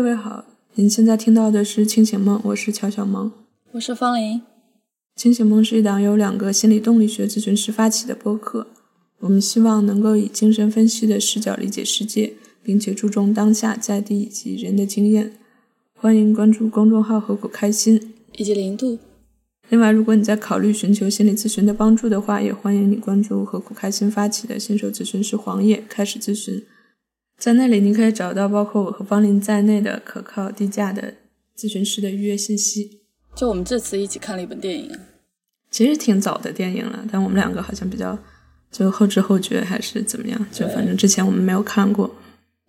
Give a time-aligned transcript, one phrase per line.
[0.00, 3.30] 各位好，您现在听到的是《清醒梦》，我是乔小萌，
[3.72, 4.38] 我是方林。
[5.14, 8.68] 《清醒梦》是一档由两个心理动力学咨询师发起的播客，
[9.18, 12.32] 我们希望能够以精神分析的视角理解世界，
[12.62, 15.34] 并且注重当下在地以及人的经验。
[15.98, 18.98] 欢迎关注公众号“何苦开心”以及零度。
[19.68, 26.64] 另外，如果你在考虑寻求心理咨询的帮助的话，也欢迎你关注“何苦开心”发起的新手咨询师黄页，开始咨询。
[27.40, 31.14] 在那里，你可以找到包括我和方林在内的可靠、低价的
[31.56, 33.00] 咨询师的预约信息。
[33.34, 34.94] 就我们这次一起看了一本电影，
[35.70, 38.18] 其实挺早的电影了，但我们两个好像比较
[38.70, 40.46] 就后知后觉，还是怎么样？
[40.52, 42.14] 就反正之前我们没有看过。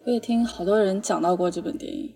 [0.06, 2.14] 我也听好多人讲到过这本电影，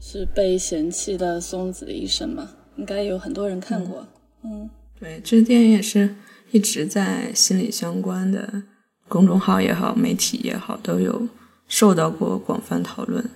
[0.00, 4.08] 是被嫌弃的松子的一生嘛，应该有很多人看过。
[4.42, 6.16] 嗯，对，这个电影也是
[6.50, 8.64] 一直在心理相关的
[9.06, 11.28] 公众号也好，媒体也好都有。
[11.70, 13.30] 受到过广泛讨论，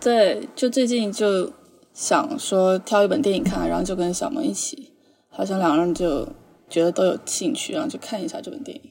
[0.00, 1.52] 对，就最近就
[1.94, 4.90] 想说挑一本电影看，然后就跟小萌一起，
[5.30, 6.28] 好像两个人就
[6.68, 8.90] 觉得都有兴趣，然后就看一下这本电影。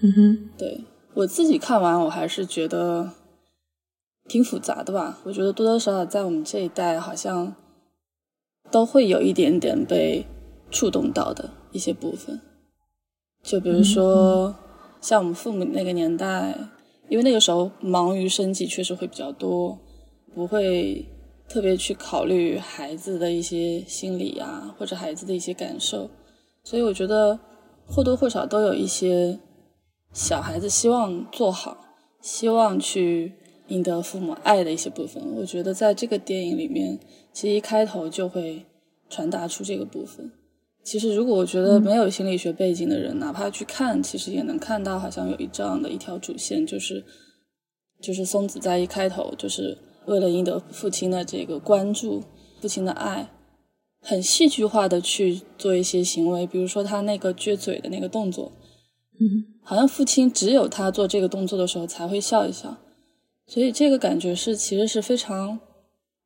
[0.00, 3.10] 嗯哼，对我自己看完，我还是觉得
[4.28, 5.18] 挺复杂的吧。
[5.24, 7.52] 我觉得多多少少在我们这一代，好像
[8.70, 10.24] 都会有一点点被
[10.70, 12.40] 触动到的一些部分，
[13.42, 14.54] 就比如说
[15.00, 16.68] 像我们父母那个年代。
[17.08, 19.78] 因为那个时候忙于生计确实会比较多，
[20.34, 21.06] 不会
[21.48, 26.10] 特别去考虑孩子的一些心理啊，或者孩子的一些感受，
[26.62, 27.38] 所以我觉得
[27.86, 29.38] 或多或少都有一些
[30.12, 31.76] 小孩子希望做好，
[32.20, 33.34] 希望去
[33.68, 35.22] 赢得父母爱的一些部分。
[35.36, 36.98] 我觉得在这个电影里面，
[37.32, 38.64] 其实一开头就会
[39.08, 40.32] 传达出这个部分。
[40.84, 47.02] 其实，如果我觉得没有心理学背景的人，哪怕去看，其实也能看到，好像有一这样的一条主线，就是，
[48.02, 52.22] 就是松子在一开头，就是为了赢得父亲的这个关注、
[52.60, 53.30] 父亲的爱，
[54.02, 58.52] 很戏剧化的去做一些行为，比如说他那个撅嘴的那个动作，
[59.18, 62.76] 嗯，好像父亲只有他做这个动作的时候才会笑一笑，
[63.46, 65.58] 所以这个感觉是其实是非常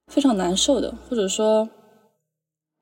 [0.08, 1.70] 非常难受的，或者说。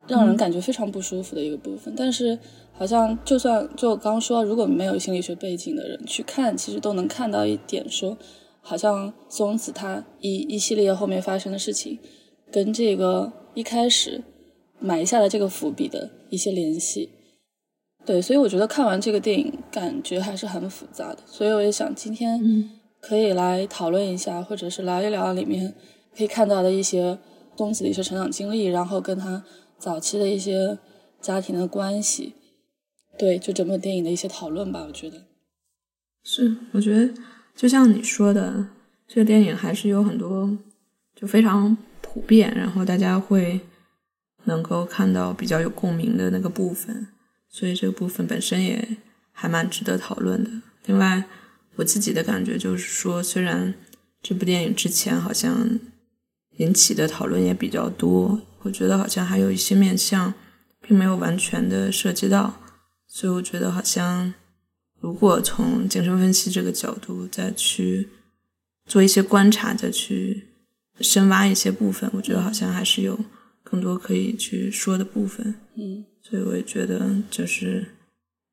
[0.09, 2.39] 让人感觉非常不舒服的一个部分，但是
[2.73, 8.17] 好像就算就我刚刚说，如果没有心理学背景的人去看，其实都能看到一点，说
[8.61, 11.99] 好像松子他一一系列后面发生的事情，
[12.53, 14.23] 跟这个一开始
[14.79, 17.11] 埋下的这个伏笔的一些联系。
[18.05, 21.19] 对，所以我觉得看完这个电影，感觉还是很复杂的。
[21.27, 25.75] 所以我也想今天可以来讨论一下，或者是聊一聊里面
[26.17, 27.19] 可以看到的一些
[27.57, 29.43] 松子的一些成长经历，然后跟他。
[29.79, 30.79] 早期的一些
[31.21, 32.35] 家庭的关系，
[33.19, 35.25] 对，就整部电影的一些讨论吧，我觉得
[36.25, 36.57] 是。
[36.73, 37.13] 我觉得
[37.55, 38.69] 就像你说的，
[39.07, 40.57] 这个电影还是有很多
[41.15, 43.61] 就非常普遍，然后大家会
[44.45, 47.09] 能够看到比较有共鸣的那个部分，
[47.49, 48.97] 所以这个部分本身也
[49.33, 50.51] 还蛮值得讨论的。
[50.87, 51.25] 另外，
[51.77, 53.75] 我自己的感觉就是说，虽然
[54.23, 55.79] 这部电影之前好像
[56.59, 58.41] 引起的讨论也比较多。
[58.67, 60.35] 我觉得好像还有一些面向，
[60.81, 62.61] 并没有完全的涉及到，
[63.07, 64.35] 所以我觉得好像，
[65.01, 68.09] 如果从精神分析这个角度再去
[68.85, 70.49] 做一些观察，再去
[71.01, 73.17] 深挖一些部分，我觉得好像还是有
[73.63, 75.55] 更多可以去说的部分。
[75.77, 77.87] 嗯，所以我也觉得，就是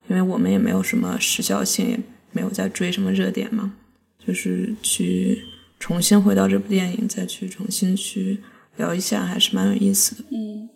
[0.08, 2.00] 因为我们也没有什么时效性，也
[2.32, 3.74] 没有在追什么热点嘛，
[4.24, 5.44] 就是去
[5.80, 8.44] 重新回到这部电影，再去重新去。
[8.76, 10.24] 聊一下还是蛮有意思的。
[10.32, 10.70] 嗯，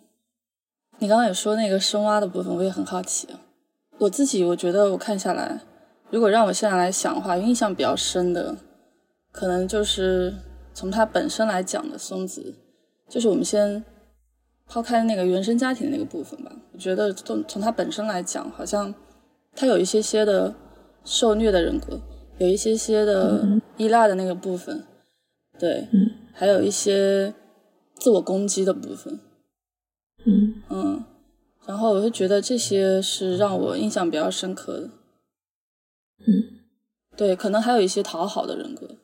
[0.98, 3.28] 你刚刚也说那个深挖的部分，我也很好奇。
[3.98, 5.60] 我自己我觉得我看下来，
[6.10, 8.56] 如果让我现在来想的话，印象比较深的，
[9.32, 10.32] 可能就是
[10.72, 12.54] 从他本身来讲的松子，
[13.08, 13.84] 就是我们先
[14.66, 16.52] 抛开那个原生家庭的那个部分吧。
[16.72, 18.94] 我觉得从从他本身来讲，好像
[19.56, 20.54] 他有一些些的
[21.04, 22.00] 受虐的人格，
[22.38, 23.44] 有一些些的
[23.76, 24.84] 依赖的那个部分，
[25.58, 25.88] 对，
[26.32, 27.34] 还有一些。
[27.98, 29.20] 自我攻击的部分，
[30.24, 30.62] 嗯。
[30.70, 31.04] 嗯，
[31.66, 34.90] 然后我就觉得这些是让我印象比较深刻的，
[36.26, 36.60] 嗯，
[37.16, 38.96] 对，可能还有一些讨好的人格，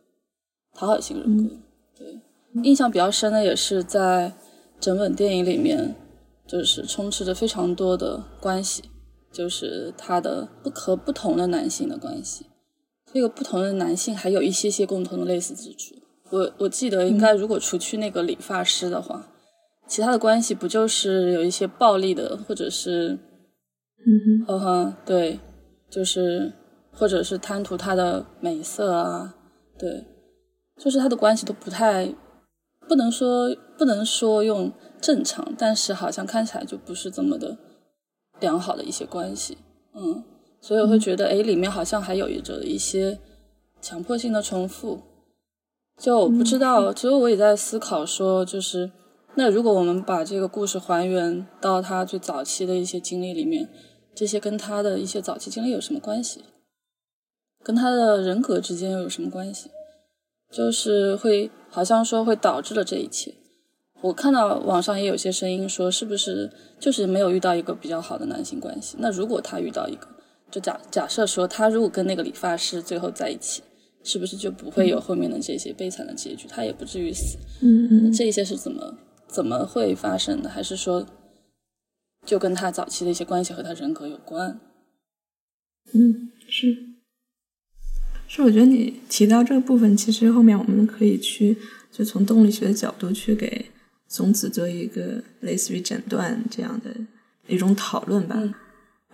[0.72, 1.56] 讨好型人格，
[1.98, 2.20] 对，
[2.62, 4.34] 印象比较深的也是在
[4.78, 5.96] 整本电影里面，
[6.46, 8.84] 就是充斥着非常多的关系，
[9.32, 12.46] 就是他的不和不同的男性的关系，
[13.12, 15.94] 这个不同的男性还有一些些共同的类似之处。
[16.30, 19.28] 我我记得应该，如果除去那个理发师的话，
[19.86, 23.18] 其他的关系不就是有一些暴力的，或者是，
[24.06, 25.38] 嗯哼，哼，对，
[25.90, 26.52] 就是
[26.90, 29.34] 或者是贪图他的美色啊，
[29.78, 30.04] 对，
[30.78, 32.12] 就是他的关系都不太
[32.88, 37.56] 不能说不能说用正常，但是好像看起来就不是这么的
[38.40, 39.58] 良好的一些关系，
[39.94, 40.24] 嗯，
[40.60, 43.18] 所以我会觉得，哎，里面好像还有着一些
[43.82, 45.02] 强迫性的重复。
[45.96, 48.90] 就我不知道，其实我也在思考说，就是
[49.36, 53.68] 那如果我们把这个故事还原到他最早期的一些经历里面，
[54.14, 56.44] 这些跟他的一些早期经历有什么关系？
[57.62, 59.70] 跟他的人格之间又有什么关系？
[60.52, 63.34] 就是会好像说会导致了这一切。
[64.02, 68.96] 我看到网上也有些声音说，是不是就是没有遇到一个比较好的男性关系？
[69.00, 70.06] 那如果他遇到一个，
[70.50, 73.62] 就假假设说他如果跟那个理发师最后在一起。
[74.04, 76.46] 是不是就不会有后面的这些悲惨的结局？
[76.46, 77.38] 他也不至于死。
[77.62, 80.50] 嗯嗯，这些是怎么怎么会发生的？
[80.50, 81.06] 还是说，
[82.26, 84.60] 就跟他早期的一些关系和他人格有关？
[85.94, 86.76] 嗯，是，
[88.28, 88.42] 是。
[88.42, 91.56] 我觉得你提到这个部分，其实后面我们可以去
[91.90, 93.70] 就从动力学的角度去给
[94.06, 96.94] 松子做一个类似于诊断这样的
[97.48, 98.36] 一种讨论吧。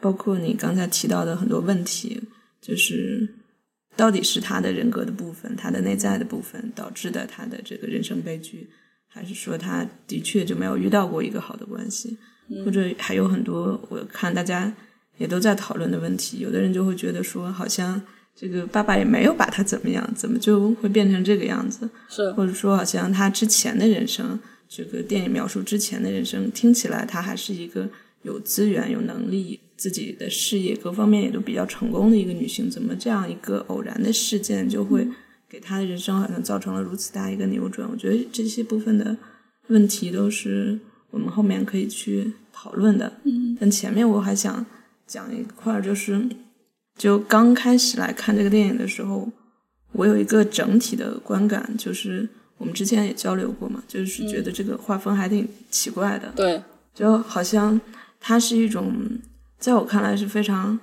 [0.01, 2.21] 包括你刚才提到的很多问题，
[2.61, 3.37] 就是。
[4.01, 8.67] 到底是他的人格的部分，他的内在的部分导致的他的这个人生悲剧，
[9.07, 12.17] 还是说他的确就没有遇到过一个好的关系，
[12.65, 14.73] 或者还有很多我看大家
[15.19, 16.39] 也都在讨论的问题。
[16.39, 18.01] 有的人就会觉得说，好像
[18.35, 21.87] 这个爸爸也没有把他怎么样，怎么就会变成这个样子？
[22.09, 27.87] 是，或者说好像他之前的人生，这个电影描述之前的人生，听起来他还是一个
[28.23, 29.61] 有资源、有能力。
[29.81, 35.09] 自己的事业各方面也都比较成功的一个女性，怎么这样一个偶然的事件就会
[35.49, 37.89] 给她的人生好像造成了如此大一个扭转？
[37.91, 39.17] 我觉得这些部分的
[39.69, 40.79] 问题都是
[41.11, 43.11] 我们后面可以去讨论的。
[43.25, 44.67] 嗯，但前面我还想
[45.07, 46.29] 讲一块，就是
[46.99, 49.33] 就刚开始来看这个电影的时候，
[49.93, 52.29] 我有一个整体的观感，就是
[52.59, 56.31] 我们之前也交流过嘛，就是觉得这个画风还挺奇怪的。
[56.37, 56.63] 对，
[56.93, 57.81] 就好像
[58.21, 58.93] 它是一种。
[59.61, 60.81] 在我看来是非常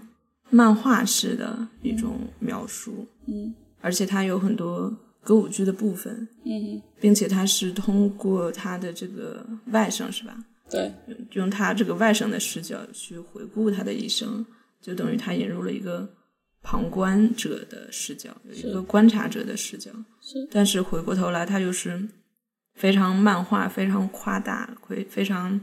[0.50, 10.38] 漫画式的一种描述，嗯，而且它有很多歌舞剧的部分，嗯，并且它是通过他的这个外甥是吧？
[10.70, 10.94] 对，
[11.32, 14.46] 用他这个外甥的视角去回顾他的一生，
[14.82, 16.08] 就等于他引入了一个
[16.62, 19.92] 旁观者的视角，有一个观察者的视角，
[20.22, 22.08] 是，但是回过头来，他又是
[22.76, 25.60] 非常漫画、非常夸大、会非常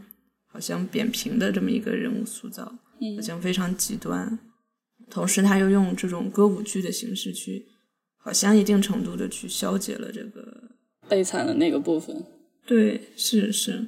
[0.46, 2.74] 好像扁平的这么一个人物塑造。
[3.16, 4.38] 好像非常极端，
[5.10, 7.66] 同时他又用这种歌舞剧的形式去，
[8.16, 10.70] 好像一定程度的去消解了这个
[11.08, 12.24] 悲惨的那个部分。
[12.66, 13.86] 对，是是，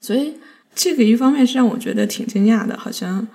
[0.00, 0.34] 所以
[0.74, 3.28] 这个一方面是让我觉得挺惊讶的，好像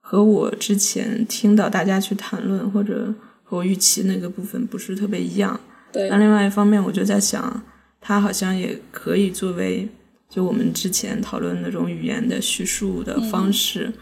[0.00, 5.60] 和我之前听到大家去谈论或者和我预期那个部分不是特别一样。
[5.92, 7.62] 对，那另外一方面，我就在想，
[8.00, 9.88] 他好像也可以作为。
[10.30, 13.92] 就我们之前讨论那种语言的叙述的方式，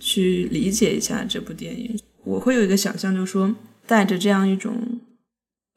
[0.00, 3.52] 去理解一下这部电影，我会有一个想象，就是说
[3.84, 5.00] 带着这样一种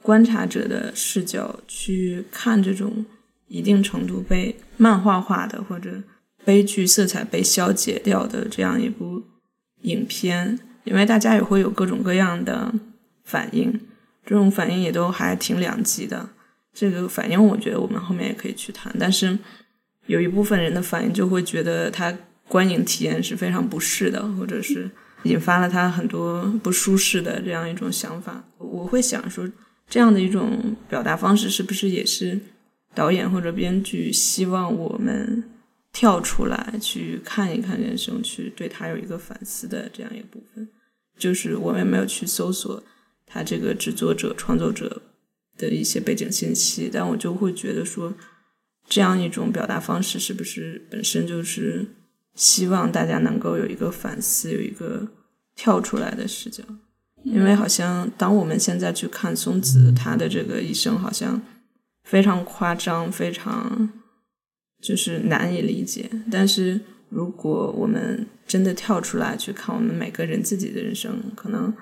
[0.04, 3.04] 观察者的视角去看这种
[3.48, 6.04] 一定程度被漫画化的或者
[6.44, 9.24] 悲剧色彩被消解掉的这样一部
[9.82, 12.72] 影片，因为大家也会有各种各样的
[13.24, 13.80] 反应，
[14.24, 16.30] 这种反应也都还挺两极的。
[16.72, 19.40] 这个反应，我觉得我们后面也可以去谈，但是。
[20.08, 22.16] 有一部分人的反应就会觉得他
[22.48, 24.90] 观影体验是非常不适的，或者是
[25.24, 28.44] 引发了他很多不舒适的这样一种想法。
[28.60, 29.50] 我会想说，
[29.90, 32.40] 这样的一种表达方式是不是也是
[32.94, 35.44] 导演或者编剧希望我们
[35.92, 40.68] 跳出来去看一看人生，去对他有一个反思的这样一部分？
[41.18, 42.84] 就是我们没有去搜索
[43.26, 45.02] 他这个制作者、创作者
[45.58, 48.14] 的一些背景信息，但我就会觉得说。
[48.88, 51.86] 这样一种表达方式，是不是本身就是
[52.36, 55.08] 希望大家能够有一个反思，有一个
[55.56, 56.64] 跳出来的视角？
[57.24, 61.42] 因为好像当我们现在去看松子他的这个一生，好像
[62.04, 63.90] 非常夸张，非常
[64.82, 66.08] 就是难以理解。
[66.32, 71.74] 但是如果我们真的跳出来去看我们每个人自己的人生，可能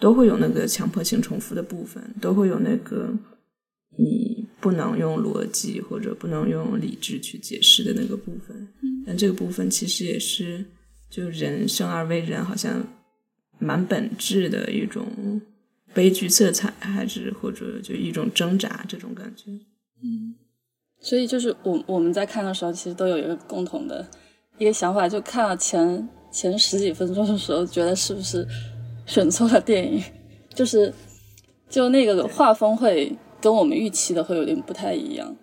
[0.00, 3.14] 都会有那个强迫性重复的部分，都会有那个
[3.96, 4.48] 你。
[4.62, 8.68] 不能用逻辑或者不能用理智去解释的那个部分，
[9.04, 10.64] 但这个部分其实也是
[11.10, 12.80] 就人生而为人，好像
[13.58, 15.04] 蛮本质的一种
[15.92, 19.50] 悲剧色彩，还是或者就一种挣扎这种感觉。
[20.00, 20.36] 嗯，
[21.00, 24.08] 所以就是我我们在看的时候，其实都有一个共同的
[24.58, 28.46] 一个想法，就看了前前十几分钟的时候，觉得是不是
[29.06, 30.00] 选错了电影？
[30.54, 30.94] 就是
[31.68, 33.12] 就那个画风会。
[33.42, 35.36] 跟我们预期的会有点不太一样，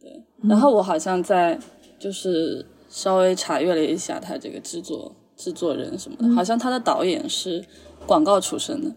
[0.00, 0.22] 对。
[0.42, 1.58] 然后我好像在
[1.98, 7.64] 就是稍微查阅了一下他这个制作制作人什么的，好像他的导演是
[8.06, 8.92] 广告出身的，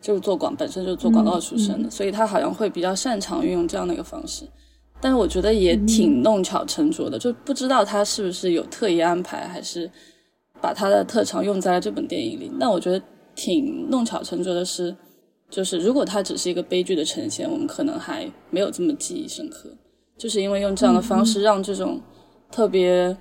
[0.00, 4.48] 就是做广本身就是做广告出身的，所以他好像会比较擅长运用这样的一个方式。
[4.98, 9.90] 但是我觉得也挺弄巧成拙的，就不知道他是不是有特意安排，还是
[10.60, 12.50] 把他的特长用在了这本电影里。
[12.58, 14.96] 但我觉得挺弄巧成拙的是，
[15.48, 19.70] 就是如果它只是一个悲剧的呈现，我们可能还没有这么记忆深刻。
[20.18, 22.00] 就是因为用这样的方式，让这种
[22.50, 23.14] 特别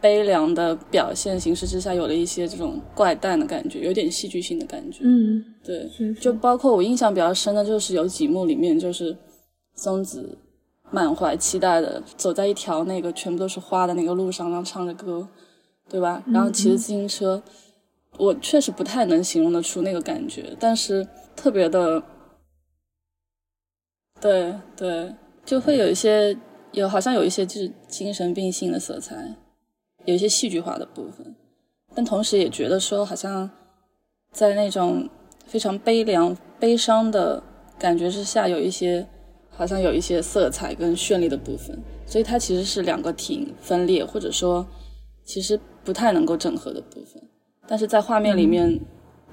[0.00, 4.98] 悲凉的表现形式之下，有了一些这种怪诞的感觉，有点戏剧性的感觉。
[5.02, 9.16] 嗯，对，是就包括我印象比较深的，就是有几幕里面，就是
[9.76, 10.36] 松子
[10.90, 15.28] 满怀期待的走在一条那个全部都是花的那个路上，然后唱着歌，
[15.88, 16.22] 对吧？
[16.26, 17.40] 然后骑着自行车，
[18.18, 22.02] 我确实不太能形容得出那个感觉，但是特别的，
[24.20, 25.14] 对对。
[25.44, 26.34] 就会有一些
[26.72, 29.36] 有好像有一些就是精神病性的色彩，
[30.06, 31.36] 有一些戏剧化的部分，
[31.94, 33.50] 但同时也觉得说好像
[34.32, 35.06] 在那种
[35.46, 37.42] 非常悲凉、悲伤的
[37.78, 39.06] 感觉之下，有一些
[39.50, 44.66] 好像有一些色彩跟绚丽的部分，所以它其实是两个挺分裂，或者说
[45.26, 47.22] 其实不太能够整合的部分，
[47.68, 48.80] 但是在画面里面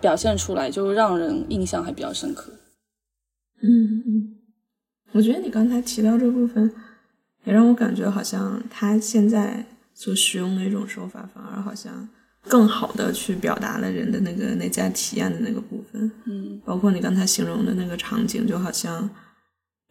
[0.01, 2.51] 表现出来，就让人印象还比较深刻。
[3.61, 4.35] 嗯嗯。
[5.13, 6.73] 我觉得你刚才提到这部分，
[7.43, 12.07] 也让我感觉好像他现在所使用的一种手法，反而好像
[12.47, 16.09] 更好的去表达了人的那个内在体验的那个部分。
[16.25, 19.09] 嗯，包括你刚才形容的那个场景，就好像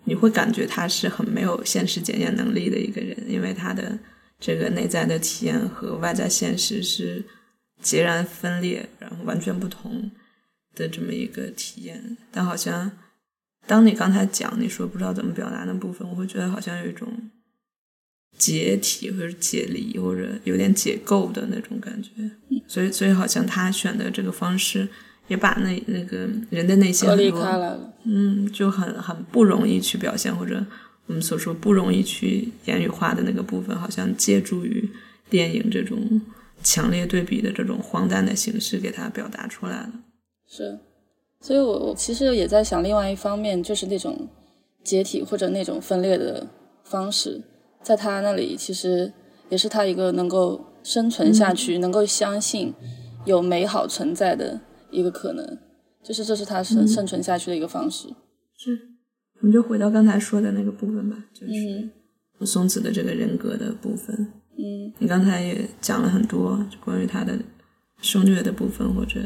[0.05, 3.99] 你会感觉他是很没有现实检验能力的一个人，因为他的
[4.39, 7.23] 这个内在的体验和外在现实是
[7.81, 10.11] 截然分裂，然后完全不同
[10.75, 12.91] 的这么一个体验，但好像。
[13.67, 17.07] 当你刚才讲你说不知道怎么表达那部分，我会觉得好像有一种
[18.37, 22.11] 解体或者解离或者有点解构的那种感觉，
[22.67, 24.89] 所以所以好像他选的这个方式
[25.29, 30.65] 也把那那个人的内心隔离开来了，嗯，就很很不容易去表现或者
[31.07, 34.89] 我们所说不容易去言语化的那个部分，好像借助于
[35.29, 36.21] 电影这种
[36.63, 39.93] 强烈对比的这种荒诞的形式给他表达出来了，
[40.49, 40.79] 是。
[41.43, 44.29] 所以，我我其实也在想，另外一方面就是那种
[44.85, 46.47] 解体或者那种分裂的
[46.85, 47.41] 方式，
[47.83, 49.11] 在他那里其实
[49.49, 52.75] 也是他一个能够生存下去、能够相信
[53.25, 55.59] 有美好存在的一个可能，
[56.03, 58.09] 就是这是他生生存下去的一个方式。
[58.59, 58.79] 是，
[59.41, 64.40] 我们就回到刚才说的那个部分吧，就是松子的这个人格的部分。
[64.63, 67.39] 嗯，你刚才也讲了很多关于他的
[68.03, 69.21] 受虐的部分，或者。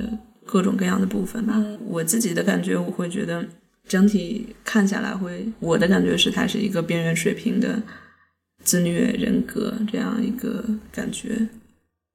[0.46, 1.54] 各种各样的部分吧，
[1.86, 3.42] 我自己的感觉，我会觉得
[3.88, 7.82] 整体看下来，会我的感觉是，他是一个边缘水平的
[8.62, 10.62] 自虐人格这样一个
[10.92, 11.48] 感觉。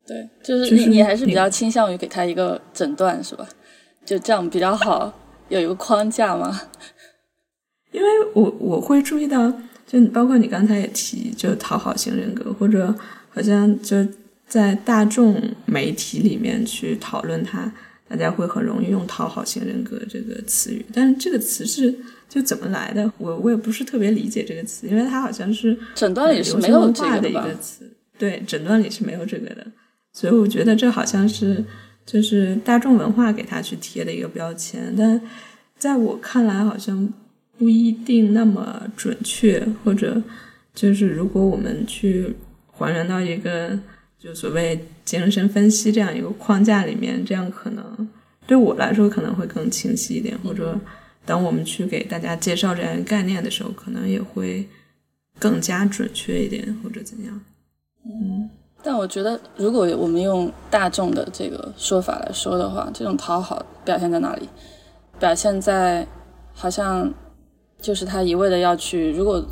[0.05, 3.49] 对，就是你你还是比较倾向于给他一个诊断，是吧？
[4.05, 5.11] 就这样比较好，
[5.47, 6.61] 有一个框架吗？
[7.91, 9.51] 因为我我会注意到，
[9.89, 12.93] 就包括你刚才也提，就讨好型人格，或者
[13.29, 14.05] 好像就
[14.47, 17.73] 在大众媒体里面去讨论它。
[18.07, 21.93] 大家会很容易用“讨好型人格”这个词语，但是这个词是
[22.27, 23.13] 就怎么来的？
[23.19, 29.63] 我我也不是特别理解这个词，因为它好像是诊断里是没有这个的一个词，对，诊断里是没有这个的，
[30.11, 31.63] 所以我觉得这好像是
[32.03, 35.21] 就是大众文化给他去贴的一个标签，但
[35.77, 37.13] 在我看来好像
[37.59, 40.19] 不一定那么准确，或者
[40.73, 42.35] 就是如果我们去
[42.71, 43.77] 还原到一个。
[44.21, 48.09] 就所谓精神分析这样一个框架里面，这样可能
[48.45, 50.77] 对我来说可能会更清晰一点，或者
[51.23, 54.67] 当我们去给大家介绍这样一个概念的时候，可能也会
[55.39, 57.39] 更加准确一点，或者怎样。
[58.03, 58.49] 嗯，
[58.83, 64.49] 但我觉得，如果我们用大众的这个说法来说的话，这种讨好表现在哪里？
[65.17, 66.05] 表现在
[66.51, 67.09] 好像
[67.81, 69.43] 就是他一味的要去，如果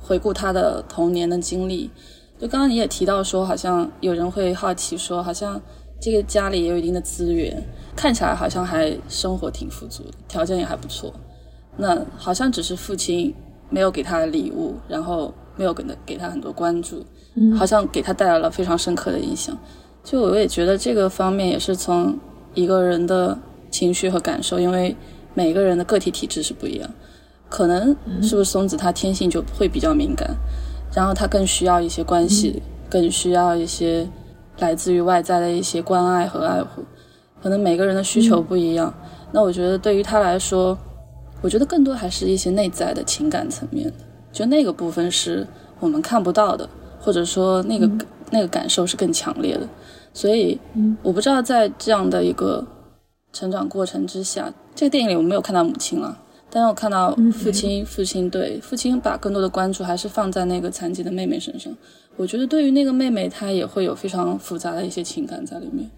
[0.00, 1.90] 回顾他的童年的经历。
[2.38, 5.60] 就刚刚你也提到说，好像有人会好奇说，好像
[6.00, 7.60] 这个家里也有一定的资源，
[7.96, 11.12] 看起来好像还生活挺富足的，条件也还不错。
[11.76, 13.34] 那好像只是父亲
[13.70, 17.04] 没有给他礼物，然后没有给他给他很多关注，
[17.56, 19.58] 好像给他带来了非常深刻的印象。
[20.04, 22.16] 就我也觉得这个方面也是从
[22.54, 23.36] 一个人的
[23.68, 24.94] 情绪和感受，因为
[25.34, 26.88] 每个人的个体体质是不一样，
[27.48, 30.36] 可能是不是松子他天性就会比较敏感。
[30.94, 34.08] 然后他更需要一些关系，更需要一些
[34.58, 36.82] 来自于外在的一些关爱和爱护。
[37.42, 38.92] 可能每个人的需求不一样。
[39.30, 40.76] 那我觉得对于他来说，
[41.42, 43.94] 我觉得更多还是一些内在的情感层面的。
[44.32, 45.46] 就那个部分是
[45.78, 46.68] 我们看不到的，
[47.00, 47.88] 或者说那个
[48.30, 49.68] 那个感受是更强烈的。
[50.14, 50.58] 所以，
[51.02, 52.66] 我不知道在这样的一个
[53.32, 56.18] 成长过程之下，这个电影里我没有看到母亲了，
[56.50, 61.72] 但是我看到父亲，父亲对父亲把更多的关注还是放在那个残疾的妹妹身上。
[62.16, 65.88] 我觉得对于那个妹妹，她也会有非常复杂的一些情感在里面。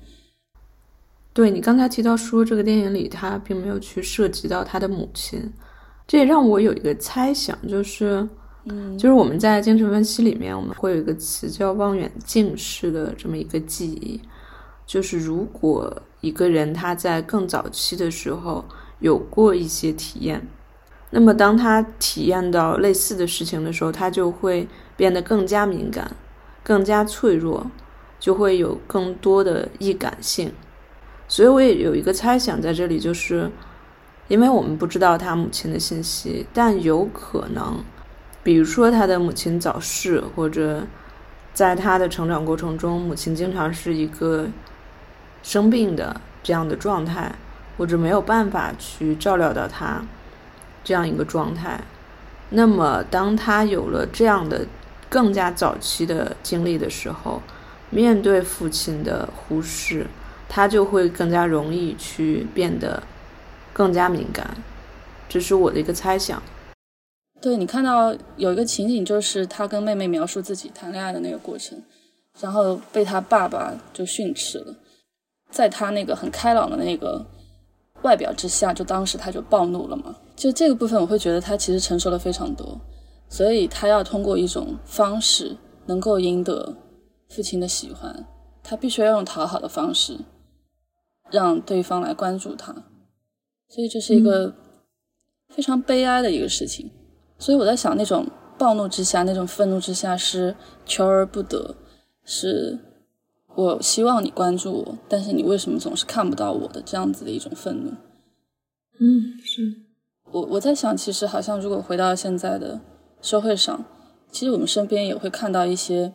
[1.32, 5.40] 对你刚才提到说，这个电影里他并没有去涉及到他的母亲，
[6.06, 8.28] 这也让我有一个猜想，就是，
[8.64, 14.20] 嗯，就是我们在精神分析里面，我们会有一个词叫望远镜式的这么一个记忆，
[14.84, 18.64] 就是如果一个人他在更早期的时候
[19.00, 20.46] 有过一些体验，
[21.10, 26.12] 那么当他体验到类似的事情的时候，他就会变得更加敏感，
[26.62, 27.66] 更加脆弱，
[28.18, 30.52] 就会有更多的易感性。
[31.26, 33.50] 所以我也有一个猜想在这里，就是
[34.28, 37.82] 因为我们不知道他母亲的信息，但有可能，
[38.42, 40.86] 比如说他的母亲早逝，或者
[41.54, 44.46] 在他的成长过程中，母亲经常是一个
[45.42, 47.34] 生病的这样的状态，
[47.80, 50.04] 或者没有办法去照料到他
[50.84, 51.80] 这样一个状态。
[52.50, 54.66] 那么，当他有了这样的
[55.08, 57.40] 更加早期的经历的时候，
[57.88, 60.06] 面对父亲的忽视。
[60.52, 63.00] 他就会更加容易去变得
[63.72, 64.44] 更加敏感，
[65.28, 66.42] 这是我的一个猜想。
[67.40, 71.80] 对你看到有一个情景，就是他跟妹妹描述自己谈恋爱的那个过程，
[72.40, 74.74] 然后被他爸爸就训斥了，
[75.52, 77.24] 在他那个很开朗的那个
[78.02, 80.16] 外表之下，就当时他就暴怒了嘛。
[80.36, 82.80] 就这个部分，我会觉得他其实承受了非常多，
[83.28, 86.76] 所以他要通过一种方式能够赢得
[87.28, 88.26] 父亲的喜欢，
[88.62, 90.18] 他必须要用讨好的方式。
[91.32, 92.74] 让对方来关注他，
[93.68, 94.52] 所以这是一个
[95.54, 96.90] 非常悲哀的一个事情。
[97.38, 98.26] 所以我在想，那种
[98.58, 101.76] 暴怒之下，那种愤怒之下，是求而不得，
[102.24, 102.76] 是
[103.54, 107.90] 我希望你关注我，但是你为什么总是看不到我的这样子的一种愤怒。
[108.98, 109.74] 嗯，是
[110.30, 112.80] 我我在想，其实好像如果回到现在的
[113.20, 113.84] 社会上，
[114.30, 116.12] 其实我们身边也会看到一些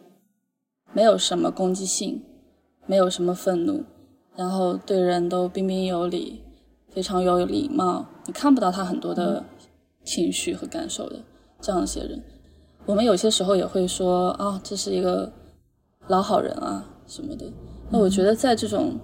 [0.94, 2.24] 没有什么攻击性，
[2.86, 3.84] 没有什么愤怒。
[4.36, 6.42] 然后对人都彬彬有礼，
[6.90, 9.44] 非常有礼貌，你看不到他很多的
[10.04, 11.20] 情绪和感受的
[11.62, 12.22] 这样一些人，
[12.86, 15.32] 我们有些时候也会说啊，这是一个
[16.08, 17.52] 老好人啊什么的。
[17.92, 19.00] 那我觉得在这种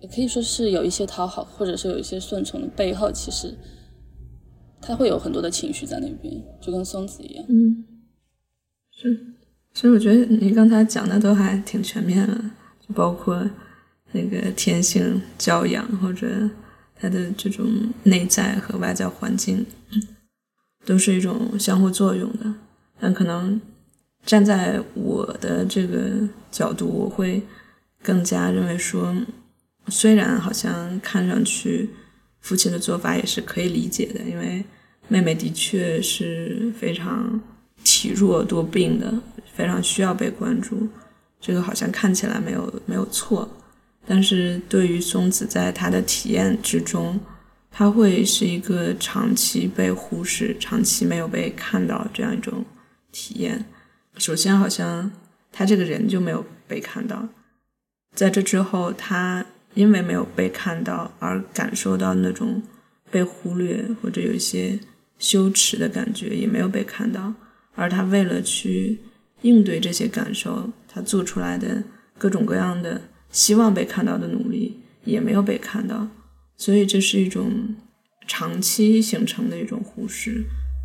[0.00, 3.54] 也可以说是有一些讨好，或者是有一些顺从的背后，其实
[4.80, 7.44] 他会有很多的情绪在那边，就跟松子一样。
[7.48, 7.84] 嗯，
[8.90, 9.34] 是，
[9.72, 12.34] 所以我觉得你刚才讲的都还挺全面的，
[12.86, 13.48] 就包括。
[14.14, 16.28] 那个天性教养，或者
[16.94, 17.66] 他的这种
[18.02, 19.64] 内在和外在环境，
[20.84, 22.52] 都是一种相互作用的。
[23.00, 23.58] 但可能
[24.24, 27.42] 站在我的这个角度，我会
[28.02, 29.14] 更加认为说，
[29.88, 31.90] 虽然好像看上去
[32.40, 34.64] 父亲的做法也是可以理解的，因为
[35.08, 37.40] 妹妹的确是非常
[37.82, 39.12] 体弱多病的，
[39.54, 40.88] 非常需要被关注，
[41.40, 43.48] 这个好像看起来没有没有错。
[44.06, 47.20] 但是对于松子，在他的体验之中，
[47.70, 52.64] 他会是一个长期被忽视、长期没有被看到这样一种
[53.10, 53.64] 体验。
[54.18, 55.10] 首先，好像
[55.50, 57.28] 他这个人就没有被看到，
[58.14, 59.44] 在这之后，他
[59.74, 62.62] 因为没有被看到而感受到那种
[63.10, 64.78] 被忽略或者有一些
[65.18, 67.34] 羞耻的感觉，也没有被看到。
[67.74, 69.00] 而他为了去
[69.40, 71.82] 应对这些感受，他做出来的
[72.18, 73.00] 各种各样的。
[73.32, 76.06] 希望被看到的努力也没有被看到，
[76.58, 77.74] 所以这是一种
[78.28, 80.44] 长期形成的一种忽视，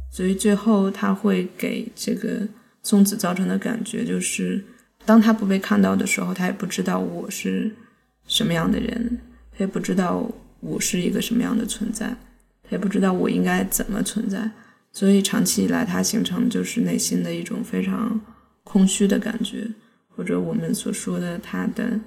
[0.09, 2.47] 所以最后他会给这个
[2.87, 4.63] 松子造成的感觉就是，
[5.05, 7.69] 当他不被看到的时候，他也不知道我是
[8.27, 9.19] 什么样的人，
[9.51, 12.07] 他也不知道我是一个什么样的存在，
[12.63, 14.49] 他也不知道我应该怎么存在，
[14.93, 18.21] 所以长期以来他形成就是内心的一种非常
[18.63, 19.67] 空虚的感觉，
[20.15, 21.99] 或者我们所说的他的。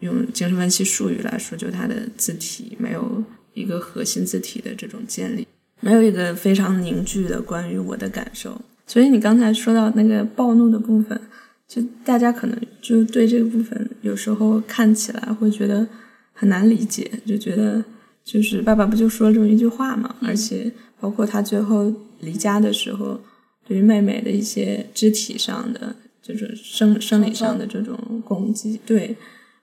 [0.00, 5.48] 用精神分析术语来说，就他的字体没有一个核心字体的这种建立，
[5.80, 8.60] 没有一个非常凝聚的关于我的感受。
[8.86, 11.20] 所以你刚才说到那个暴怒的部分，
[11.66, 15.86] 就大家可能就对这个部分有时候看起来会觉得
[16.32, 17.84] 很难理解，就觉得
[18.24, 20.14] 就是爸爸不就说了这么一句话嘛？
[20.22, 20.70] 而且
[21.00, 23.20] 包括他最后离家的时候，
[23.66, 29.16] 对于妹妹的一些肢体上的这种生生理上的这种攻击，对。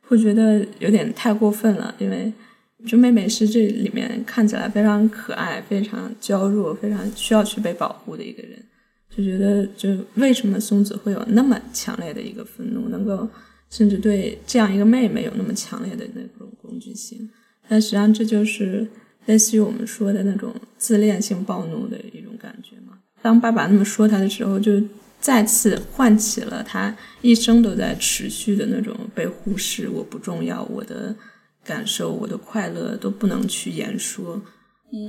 [0.06, 2.32] 会觉得有点太过分了，因为
[2.86, 8.62] 就妹妹是这里面看起来非常可爱、非常娇弱、非常需要去被保护的一个人，
[9.15, 13.28] 就觉得就为什么松子会有那么强烈的一个愤怒，能够
[13.69, 17.30] 甚至对这样一个妹妹有那么强烈的那种攻击性？
[17.69, 18.88] 但实际上这就是
[19.28, 22.97] 类似于我们说的那种自恋性暴怒的一种感觉嘛。
[23.21, 24.82] 当爸爸那么说他的时候，就
[25.21, 31.15] 再次唤起了他一生都在持续的那种被忽视、我不重要、我的
[31.63, 34.41] 感受、我的快乐都不能去言说，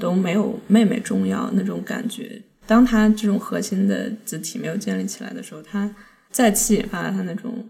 [0.01, 2.41] 都没有妹妹重要那种感觉。
[2.67, 5.95] 当他这种核心的字体没有建立起来的时候，他
[6.31, 7.69] 再次引发了他那种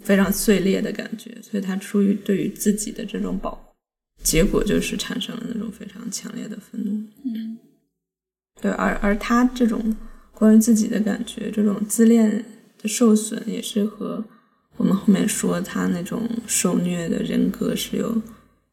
[0.00, 3.74] 非常碎裂的感觉，所以他出于对于自己的这种保护，
[4.22, 6.90] 结果就是产生了那种非常强烈的愤怒。
[7.24, 7.58] 嗯，
[8.62, 9.94] 对，而而他这种
[10.32, 12.44] 关于自己的感觉，这种自恋
[12.80, 14.24] 的受损，也是和
[14.78, 18.20] 我们后面说他那种受虐的人格是有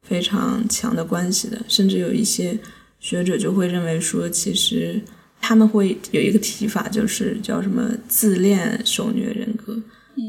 [0.02, 2.58] 非常强的关系的，甚至有一些
[3.00, 5.02] 学者就会认为说，其实。
[5.42, 9.76] 他们会有一个提法，就是叫什么自恋受虐人格，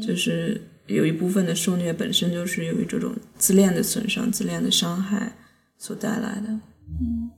[0.05, 5.37] 就是有一部分的受虐本身就是由于这种自恋的损伤、自恋的伤害
[5.77, 6.49] 所带来的。
[6.99, 7.29] 嗯，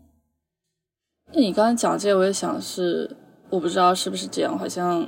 [1.33, 3.15] 那你刚才讲这，我也想是，
[3.49, 5.07] 我不知道是不是这样，好像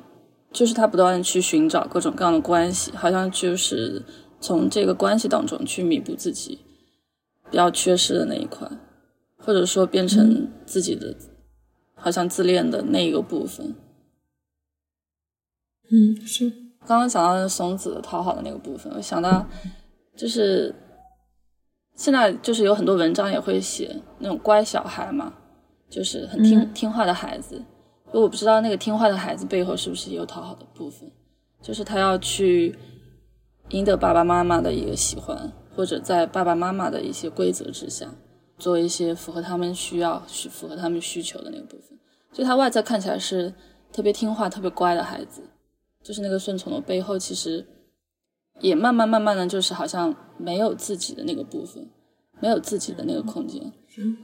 [0.51, 4.03] 就是他不断的去寻找各种各样的关系，好像就是
[4.41, 6.59] 从这个关系当中去弥补自己
[7.49, 8.69] 比较缺失的那一块，
[9.37, 11.15] 或者说变成自己的。
[11.97, 13.75] 好像自恋的那一个部分，
[15.91, 16.49] 嗯，是
[16.85, 19.45] 刚刚讲到的松子讨好的那个部分，我想到
[20.15, 20.73] 就是
[21.95, 25.33] 现在就是有很多文章也会写那种乖小孩嘛，
[25.89, 27.61] 就是很听听话的孩子。
[28.13, 31.11] 我不知道那个听话的孩子背后是不是也有讨好的部分，
[31.61, 32.73] 就是他要去
[33.71, 38.13] 赢得爸爸妈妈的一个喜欢，或者在爸爸妈妈的一些规则之下。
[38.57, 41.97] 做一些符合他们需要、需符合他们需求的那个部分，
[42.31, 43.53] 所以他外在看起来是
[43.93, 45.43] 特别听话、特别乖的孩子，
[46.03, 47.63] 就是那个顺从的背后，其实
[48.59, 51.87] 也慢慢慢慢的就是好像没有自己的那个部分，
[52.39, 53.71] 没有自己的那个空间。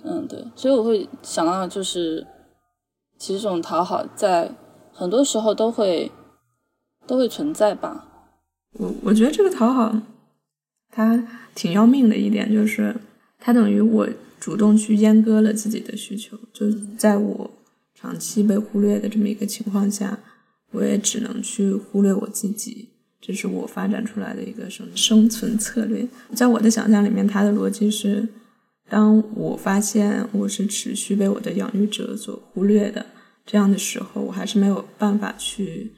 [0.04, 2.26] 嗯，对，所以我会想到，就是
[3.20, 4.52] 其实这种讨好在
[4.92, 6.12] 很多时候都会
[7.06, 8.08] 都会存在吧。
[8.74, 9.96] 我我觉得这个讨好，
[10.90, 12.96] 它挺要命的一点就是。
[13.46, 14.08] 它等于我
[14.40, 17.52] 主动去阉割了自己的需求，就在我
[17.94, 20.18] 长期被忽略的这么一个情况下，
[20.72, 22.88] 我也只能去忽略我自己，
[23.20, 26.08] 这是我发展出来的一个生生存策略。
[26.34, 28.26] 在我的想象里面，它的逻辑是：
[28.90, 33.06] 当我发现我是持续被我的养育者所忽略的
[33.46, 35.92] 这样的时候，我还是没有办法去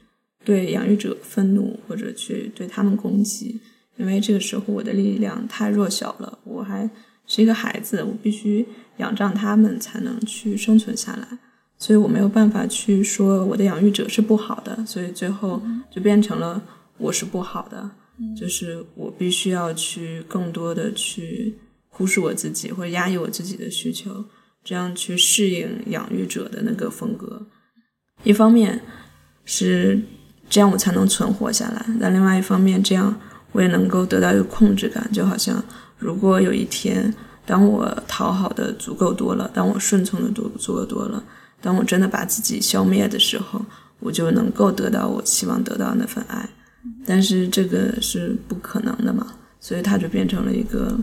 [0.44, 3.60] 对养育者愤怒或者去对他们攻击，
[3.98, 6.90] 因为这个时候我的力量太弱小了，我还。
[7.26, 8.66] 是一个孩子，我必须
[8.98, 11.38] 仰仗他们才能去生存下来，
[11.76, 15.60] 所以我没有办法去说我的养育者是不好的，所以最后
[15.90, 16.62] 就变成了
[16.98, 17.90] 我是不好的，
[18.38, 21.58] 就是我必须要去更多的去
[21.88, 24.24] 忽视我自己或者压抑我自己的需求，
[24.62, 27.46] 这样去适应养育者的那个风格。
[28.22, 28.80] 一方面
[29.44, 30.00] 是
[30.48, 33.20] 这样我才能存活下来，但另外一方面这样
[33.52, 35.62] 我也能够得到一个控制感，就好像。
[35.98, 41.22] 如果有一天，当我讨好的足够多了，当我顺从的多足够多了，
[41.60, 43.60] 当我真的把自己消灭的时候，
[44.00, 46.48] 我就能够得到我希望得到那份爱。
[47.04, 50.96] 但是这个是不可能的嘛，所以它就变成了一个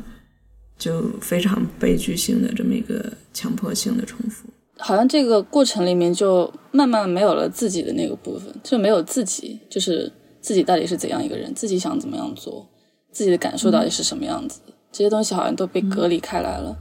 [0.78, 4.48] 就非常悲剧性的这么一个强迫性的重复。
[4.78, 12.68] 好像这个过程里面就慢慢没有了自己的那个部分，就没有自己，就是自己到底是怎样一个人，自己想怎么样做，
[13.12, 14.60] 自己的感受到底是什么样子。
[14.94, 16.78] 这些东西好像都被隔离开来了。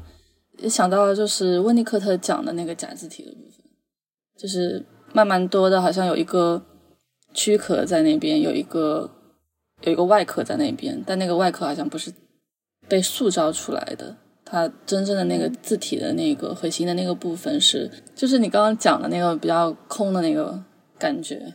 [0.59, 3.65] 也想到了，就是温尼科特讲的那个假字体的部分，
[4.37, 6.63] 就是慢慢多的，好像有一个
[7.33, 9.11] 躯壳在那边，有一个
[9.81, 12.13] 有一个外壳在那边，但那个外壳好像不是
[12.87, 14.15] 被塑造出来的。
[14.45, 20.63] 它真正的那个字体的那个核心的那个部分是，就是你刚刚讲的那个比较空的那个
[20.99, 21.55] 感觉。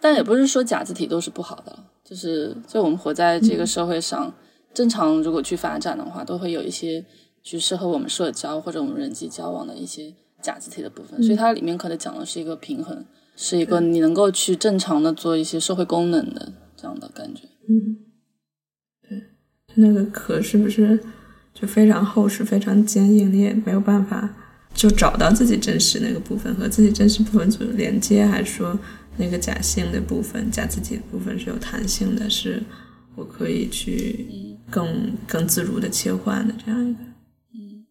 [0.00, 4.34] 但也不是说假字体都是不好的，就是就我们活在这个社会上。
[4.74, 7.04] 正常，如果去发展的话，都会有一些
[7.42, 13.04] 去适合我们社交或者我们人际交往的一些假字体的部分，所以它里面可能讲的是一个平衡，
[13.36, 17.42] 是一个你能够去正常的做一些社会功能的这样的感觉。
[17.68, 17.96] 嗯，
[19.08, 19.22] 对，
[19.74, 20.98] 那个壳是不是
[21.52, 23.32] 就非常厚实、非常坚硬？
[23.32, 24.34] 你也没有办法
[24.72, 28.78] 就找到自己真实那个部分和自己真实部分做连接，还是说
[29.18, 32.30] 那个假性的部分、假字体的部分是有弹性的？
[32.30, 32.62] 是？
[33.14, 37.00] 我可以去更更自如的切换的这样一个，
[37.54, 37.86] 嗯，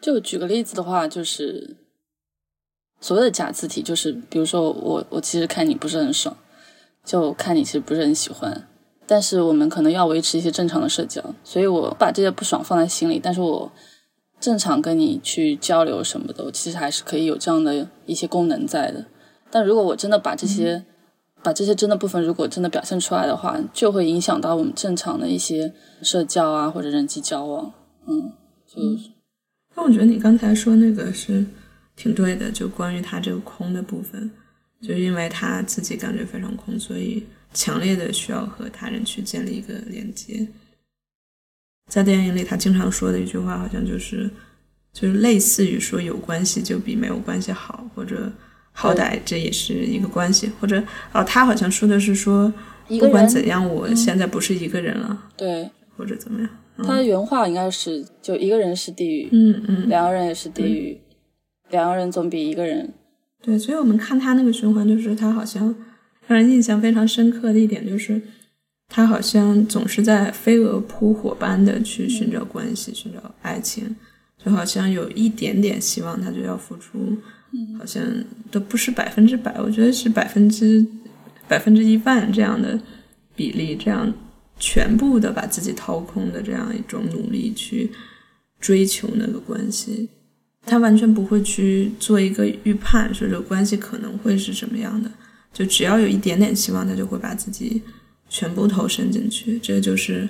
[0.00, 1.76] 就举个例子的话，就是
[2.98, 6.34] 所谓的假字体，就是比如说我我其实看你不是很爽，
[7.04, 8.66] 就看你其实不是很喜欢，
[9.06, 13.70] 但是我们可能要维持一些正常的社交，所以我把这些不爽放在心里，但是我
[14.40, 19.04] 正常跟你去交流什么的，我其实还是可以有这样的一些功能在的。
[19.50, 20.84] 但如果我真的把这些
[21.46, 27.72] 把这些真的部分如果真的表现出来的话，就会影响到我们正常的一些社交啊或者人际交往，
[28.08, 28.32] 嗯，
[28.66, 28.82] 就。
[29.76, 31.46] 那我觉得你刚才说那个是
[31.94, 34.28] 挺对的，就关于他这个空的部分，
[34.82, 40.48] 就因为他自己感觉非常空，所以强烈的需要和他人去建立一个连接。
[41.88, 44.28] 在电影里，他经常说的一句话，好像就是，
[44.92, 48.32] 就是类似于说有关系就比没有关系好，或者
[48.78, 52.52] 好歹这也是一个关系，或者哦，他好像说的是说，
[53.00, 56.48] 不管怎样，我现在不是一个人了，对，或者怎么样。
[56.84, 61.00] 他的原话应该是：就一个人是地狱，嗯嗯，两个人也是地狱，
[61.70, 62.92] 两个人总比一个人。
[63.42, 65.74] 对，所以我们看他那个循环，就是他好像
[66.26, 68.20] 让人印象非常深刻的一点，就是
[68.88, 73.96] 他好像总是在飞蛾扑火般的去寻找关系、寻找爱情，
[74.36, 77.16] 就好像有一点点希望，他就要付出，
[77.78, 78.02] 好像
[78.50, 80.86] 都不是百分之百，我觉得是百分之
[81.48, 82.78] 百分之一万这样的
[83.34, 84.12] 比例，这样。
[84.58, 87.92] 全部的把自己掏空的这样一种努力去
[88.58, 90.08] 追求那个关系，
[90.64, 95.10] 他完全不会去做一个预判，说这个关系可能会是什么样的。
[95.52, 97.82] 就只要有一点点希望，他就会把自己
[98.30, 99.58] 全部投身进去。
[99.58, 100.26] 这就是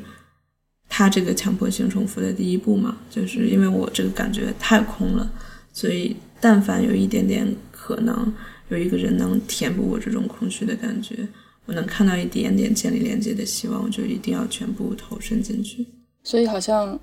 [0.89, 2.99] 他这个强迫性重复的第一步嘛。
[3.09, 5.31] 就是因为我这个感觉太空了，
[5.73, 8.33] 所以但凡有一点点可能
[8.69, 11.29] 有一个人能填补我这种空虚的感觉。
[11.67, 15.85] 我能看到一点点建立连接的希望，我就一定要全部投身进去。
[16.23, 16.97] 所以，好像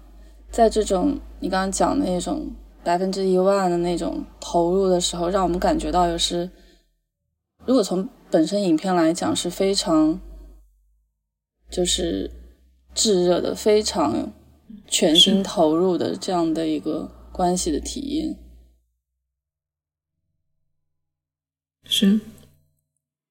[0.50, 2.50] 在这种你刚刚讲的那种
[2.82, 6.50] 百分之一万的那种投入的时候，让我们感觉到，又是
[7.66, 10.18] 如果从本身影片来讲是非常
[11.70, 12.32] 就是
[12.96, 14.32] 炙热的、非常
[14.88, 18.38] 全心投入的这样的一个关系的体验，
[21.86, 22.20] 是。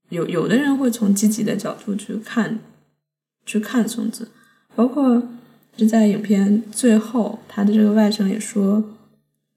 [0.08, 2.60] 有有的人会从积极的角度去看，
[3.46, 4.28] 去看松子，
[4.76, 5.22] 包括
[5.74, 8.92] 就在影片最后，他的这个外甥也说，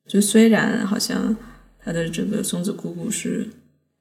[0.07, 1.35] 就虽然好像
[1.77, 3.49] 他的这个松子姑姑是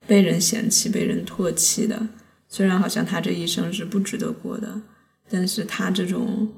[0.07, 2.09] 被人嫌弃、被人唾弃的，
[2.49, 4.81] 虽然好像他这一生是不值得过的，
[5.29, 6.53] 但是他这种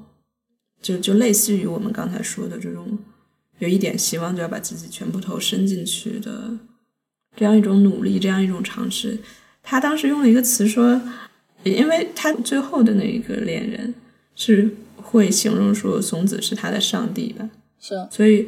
[0.79, 2.99] 就就类似于我们刚才说的这种
[3.57, 6.51] 有一点希望就要把自己全部投伸进去的
[7.37, 9.17] 这样一种努力，这样一种尝试。
[9.63, 10.99] 他当时用了一个词说，
[11.63, 13.93] 因为他最后的那一个恋人
[14.35, 18.47] 是会形容说松子是他的上帝吧，是，所以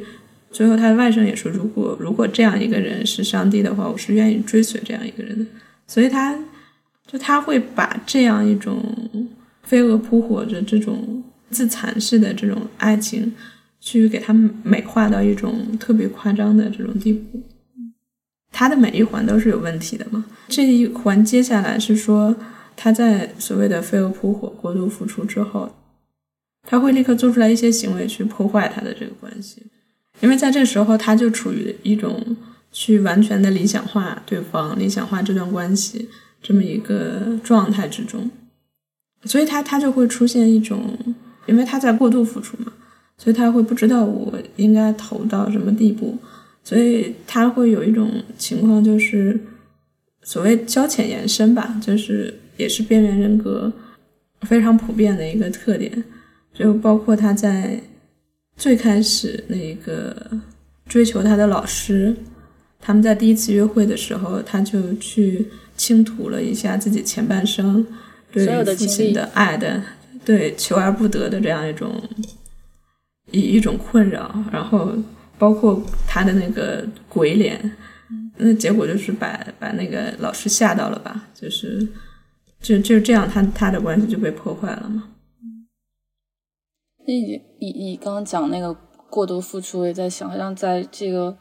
[0.50, 5.46] 最后他的外甥也说，如果如果这样一个人是上帝的话，我是愿意追随这样一个人的。
[5.86, 6.38] 所以他
[7.06, 8.82] 就他会把这样一种
[9.62, 13.32] 飞蛾扑火的这种自残式的这种爱情，
[13.80, 17.42] 去给他美化到一种特别夸张的这种地步。
[18.52, 20.24] 他的每一环都是有问题的嘛？
[20.48, 22.34] 这一环接下来是说，
[22.76, 25.74] 他在所谓的飞蛾扑火、过度付出之后，
[26.68, 29.62] 他会立刻做出来一些行为去破坏他的这个关系，
[30.20, 32.36] 因为在这时候他就处于一种
[32.72, 36.08] 去完全的理想化对方、理想化这段关系
[36.42, 38.30] 这么一个状态之中，
[39.24, 40.98] 所以他他就会出现一种，
[41.46, 42.72] 因为他在过度付出嘛，
[43.16, 46.18] 所以他会不知道我应该投到什么地步。
[46.70, 49.36] 所以他会有一种情况，就是
[50.22, 53.72] 所谓交浅延伸吧，就是也是边缘人格
[54.42, 56.04] 非常普遍的一个特点。
[56.54, 57.80] 就包括他在
[58.56, 60.14] 最开始那个
[60.86, 62.14] 追求他的老师，
[62.78, 67.84] 他们在第一次约会的时候，他就去倾吐了一下自己前半生
[68.30, 69.82] 对父亲的爱的，
[70.24, 72.00] 对求而不得的这样一种
[73.32, 74.96] 一一种困扰，然后。
[75.40, 77.74] 包括他的那个鬼脸，
[78.36, 81.28] 那结果就是把把那个老师吓到了吧？
[81.34, 81.88] 就是
[82.60, 85.14] 就就这样，他他的关系就被破坏了嘛。
[87.06, 88.74] 你你你刚刚讲那个
[89.08, 91.38] 过度付出，也在想，好像在这个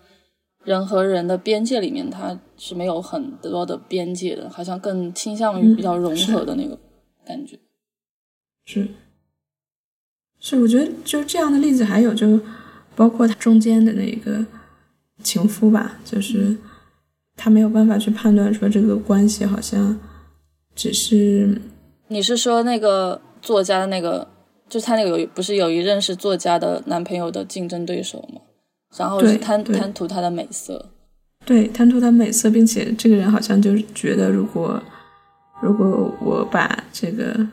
[0.64, 6.80] 人和人的边界里面，他是没有很多的边界的，好像更倾向于比较融合的那个
[7.26, 7.60] 感觉。
[8.66, 8.88] 是
[10.40, 12.40] 是，我觉得就这样的例子还有就。
[13.00, 14.46] 包括他中间的那个
[15.24, 16.58] 情夫吧，就是
[17.38, 19.98] 他没有办法去判断说这个关系好像
[20.76, 21.62] 只是。
[22.10, 24.28] 你是说那个作家的那个，
[24.68, 28.42] 就他那个有不是有一任是作家的男朋友的竞争对手吗？
[28.98, 30.88] 然后是贪贪图他的美色。
[31.46, 34.84] 对，贪图他美色，并且这个人好像就是觉得，如果
[35.62, 37.48] 如果我把这个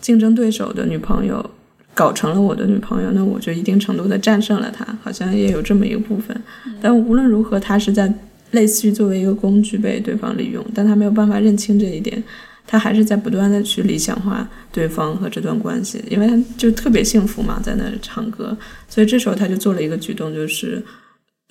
[0.00, 1.48] 竞争对手的女朋友
[1.96, 6.38] 搞成了我的女朋友，那我就一定程度的战胜了她，好像也有这么一个部分。
[6.78, 8.12] 但无论如何，他是在
[8.50, 12.22] 类似于作为一个工具被对方利用，但他没有办法认清这一点。
[12.68, 18.54] 他还是在不断的去理想化对方和这段关系，因为他就特别幸福嘛，在那唱歌，
[18.88, 20.84] 所以这时候他就做了一个举动，就是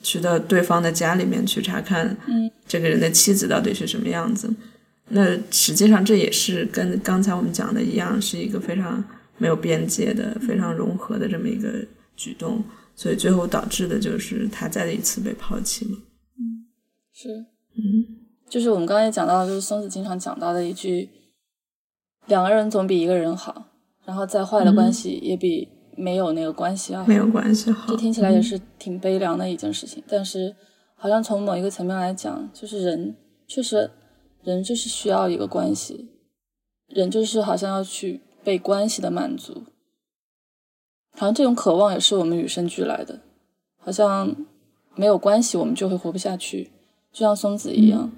[0.04, 2.16] 去到对方的家里面去查看，
[2.68, 4.54] 这个人的妻子到底是什么样子。
[5.08, 9.02] 那实际上这也是跟刚才我们讲的一样，是一个非常
[9.38, 12.64] 没有边界的、非常融合的这么一个举动，
[12.96, 15.98] 所以最后导致的就是他再一次被抛弃嘛。
[16.38, 16.66] 嗯，
[17.14, 17.30] 是，
[17.78, 18.26] 嗯。
[18.48, 21.10] 就是我们刚才也讲到，就是松子经常讲到的一句
[22.28, 23.72] ：“两个人总比一个人好，
[24.06, 25.68] 然后再坏的关系也比
[25.98, 30.02] 没有那个关系要好。”没有关系好，这听起来也是挺悲凉的一件事情。
[30.08, 30.56] 但是，
[30.96, 33.16] 好像从某一个层面来讲，就是人
[33.48, 33.90] 确实，
[34.44, 36.08] 人就是需要一个关系，
[36.88, 39.64] 人就是好像要去被关系的满足。
[41.18, 43.22] 好像这种渴望也是我们与生俱来的，
[43.80, 44.36] 好像
[44.94, 46.72] 没有关系我们就会活不下去，
[47.12, 48.12] 就像松子一样。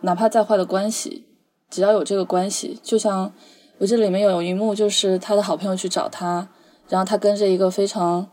[0.00, 1.26] 哪怕再坏的关系，
[1.68, 3.32] 只要有这个关系，就像
[3.78, 6.48] 我这里面有一幕，就是他的好朋友去找他，
[6.88, 8.30] 然后他跟着一个非常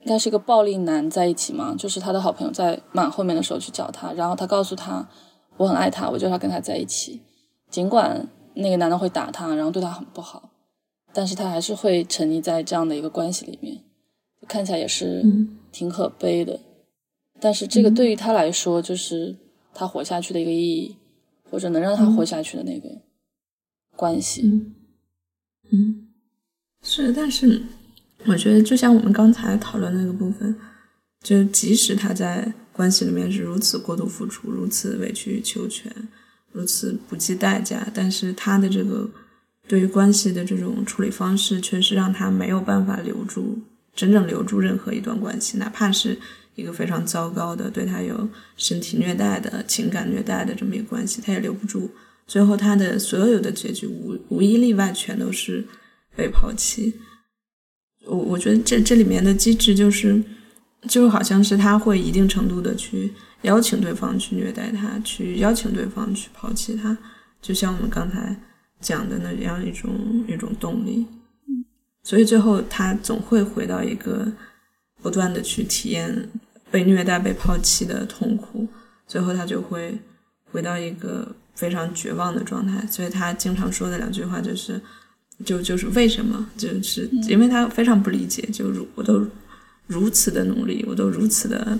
[0.00, 5.08] 应该是一个暴力男在一起嘛，就是他的好朋友在满后面的时候去找他，然后他告诉他
[5.56, 7.22] 我很爱他，我就要跟他在一起，
[7.70, 10.50] 尽管那个男的会打她，然后对她很不好，
[11.12, 13.78] 但是她还是会沉溺在这样的一个关系里面，
[14.48, 15.24] 看起来也是
[15.70, 16.60] 挺可悲的，
[17.40, 19.36] 但是这个对于她来说就是。
[19.74, 20.96] 他活下去的一个意义，
[21.50, 22.90] 或者能让他活下去的那个
[23.96, 24.42] 关系，
[25.70, 26.08] 嗯，
[26.82, 27.62] 是，但是
[28.26, 30.54] 我觉得，就像我们刚才讨论那个部分，
[31.22, 35.90] 就即使他在关系里面是如此过度付出，如此委曲求全，
[36.52, 39.10] 如此不计代价，但是他的这个
[39.66, 43.58] 对于关系的这种处理方式，却是让他没有办法留住
[43.94, 46.18] 真正留住任何一段关系，哪怕是。
[46.54, 51.90] 一个非常糟糕的，对他有身体虐待的、情感虐待的这么一个关系，他也留不住。
[52.26, 55.64] 最后，他的所有的结局无无一例外全都是
[56.14, 56.92] 被抛弃。
[58.04, 60.22] 我我觉得这这里面的机制就是，
[60.86, 63.10] 就好像是他会一定程度的去
[63.42, 66.96] 邀请对方去虐待他，去邀请对方去抛弃他，
[67.40, 68.36] 就像我们刚才
[68.80, 71.06] 讲的那样一种一种动力。
[72.02, 74.32] 所以最后他总会回到一个。
[75.02, 76.28] 不断的去体验
[76.70, 78.68] 被虐待、被抛弃的痛苦，
[79.04, 79.98] 最后他就会
[80.44, 81.26] 回到一个
[81.56, 82.86] 非常绝望的状态。
[82.86, 84.80] 所以他经常说的两句话就是，
[85.44, 86.48] 就就是为什么？
[86.56, 89.26] 就是因为他非常不理解，就如我都
[89.88, 91.76] 如此的努力，我都如此的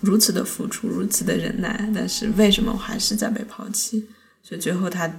[0.00, 4.08] 如此的付出，如此的忍耐，但是为什么我还是在被抛弃？
[4.42, 5.10] 所以最后他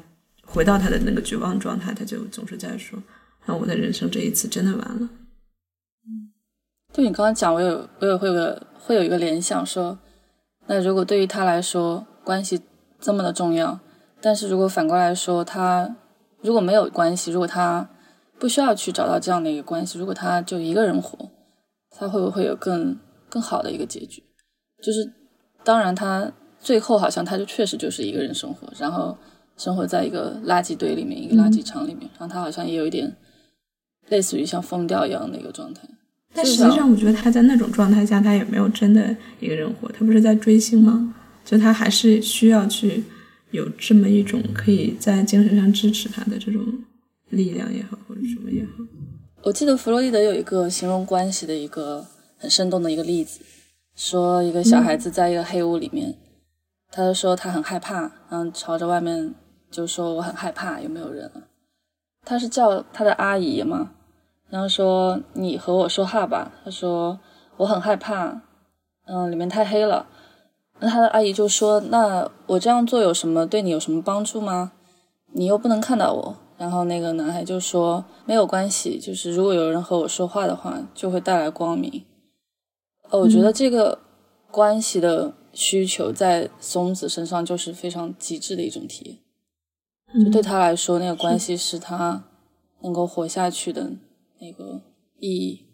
[0.46, 2.98] 回到他的那个绝望状态，他就总是在说
[3.46, 5.10] ：“那我的人生这一次真的完了。”
[6.08, 6.32] 嗯
[6.94, 10.00] 就你刚刚讲，我有我也会有个会有一个联想，说，
[10.65, 12.62] 那如果对于他来说关系
[13.00, 13.80] 这么的重要，
[14.22, 15.96] 但是如果反过来说，他
[16.42, 17.88] 如果没有关系，如果他
[18.39, 21.30] 不需要去找到这样的一个关系，如果他就一个人活，
[21.92, 22.98] 他会不会有更
[23.30, 24.24] 更好的一个结局？
[24.82, 25.12] 就是
[25.63, 29.18] 当然，他最后好像他就确实就是一个人生活，然后
[29.58, 33.15] 生活在一个垃圾堆里面，一个垃圾场里面，然后他好像也有一点
[34.08, 35.82] 类似于像疯掉一样的一个状态。
[36.34, 41.15] 但实际上，我觉得他在那种状态下，他也没有真的一个人活，他不是在追星吗？
[41.44, 43.04] 就他还是需要去
[43.50, 46.63] 有这么一种可以在精神上支持他的这种
[47.30, 48.84] 力量也好，或者什么也好。
[49.42, 52.06] 我记得弗洛伊德有一个形容关系的一个
[52.38, 53.39] 很生动的一个例子，
[53.99, 56.15] 说一个小孩子在一个黑屋里面，
[56.89, 59.35] 他就说他很害怕，然后朝着外面
[59.69, 61.41] 就说我很害怕，有没有人了？
[62.23, 63.91] 他是叫他的阿姨吗？
[64.47, 66.50] 然后说你和我说话吧。
[66.63, 67.19] 他说
[67.58, 68.41] 我很害怕，
[69.06, 70.08] 嗯，里面太黑了。
[70.79, 74.71] 那他的阿姨就说：“那我这样做有什么对你有什么帮助吗？
[75.33, 82.06] 你又不能看到我。”然后那个男孩就说：“没有关系，就是如果有人和我说话的话，就会带来光明。”
[83.10, 83.99] 呃，我觉得这个
[84.51, 90.23] 关系的需求在松子身上就是非常极致的一种体验。
[90.23, 92.23] 就对他来说，那个关系是他
[92.81, 93.91] 能够活下去的。
[94.41, 94.81] 那个
[95.19, 95.65] 意义，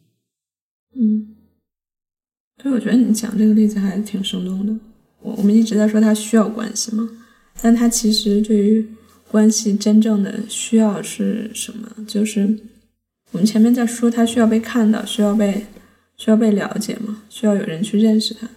[0.95, 1.35] 嗯，
[2.57, 4.73] 对，我觉得你讲这个例子还挺生动的。
[5.21, 7.07] 我我们一直在说他需要关系嘛，
[7.61, 8.89] 但他其实对于
[9.29, 11.87] 关系真正的需要是什么？
[12.07, 12.57] 就是
[13.33, 15.67] 我们前面在说他需要被看到，需要被
[16.17, 18.47] 需要被了解嘛，需要有人去认识他。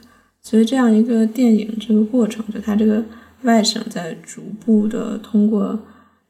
[0.40, 3.04] 所以这样一个电影这个过程，就他这个
[3.42, 5.78] 外甥在逐步的通过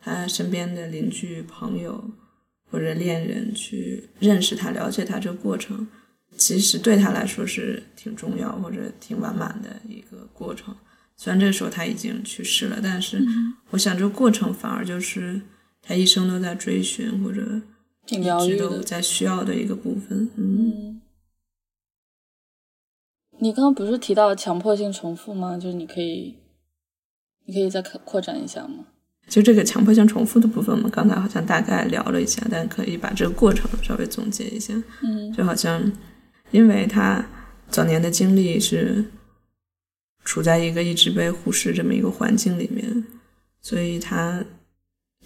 [0.01, 2.11] 他身边的邻居、朋友
[2.71, 5.87] 或者恋人去认识他、了解他这个过程，
[6.37, 10.75] 其实对他来说是挺重要或者挺完满的一个过程。
[11.17, 13.23] 虽然这个时候他已经去世了，但是
[13.71, 15.41] 我想这个过程反而就是
[15.83, 17.61] 他一生都在追寻或者
[18.07, 20.29] 挺疗愈的，在需要的一个部分。
[20.37, 20.98] 嗯。
[23.41, 25.57] 你刚刚不是提到强迫性重复吗？
[25.57, 26.35] 就是你可以，
[27.45, 28.87] 你可以再扩扩展一下吗？
[29.29, 34.75] 就这个强迫性重复的部分，我们刚才好像大概聊了一下，但可以把这个过程稍微总结一下。
[35.03, 35.93] 嗯，就好像，
[36.51, 37.25] 因为他
[37.69, 39.05] 早年的经历是
[40.25, 43.05] 处在一个一直被忽视这么一个环境里面，
[43.61, 44.45] 所以他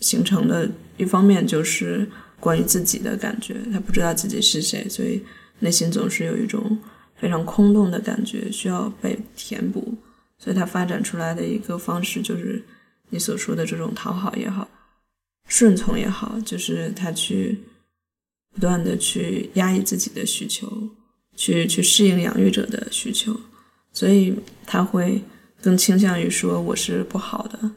[0.01, 2.11] 形成的一方面就是
[2.41, 5.23] 关于自己的感觉，他不知道自己是谁，所以
[5.61, 6.79] 内心总是有一种。
[7.23, 9.95] 非常空洞的感觉需要被填补，
[10.39, 12.61] 所以他发展出来的一个方式就是
[13.11, 14.69] 你所说的这种讨好也好，
[15.47, 17.61] 顺从也好，就是他去
[18.53, 20.91] 不断的去压抑自己的需求，
[21.37, 23.39] 去去适应养育者的需求，
[23.93, 24.35] 所以
[24.67, 25.23] 他会
[25.63, 27.71] 更倾向于说我是不好的，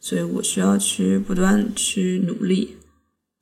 [0.00, 2.76] 所以我需要去不断去努力，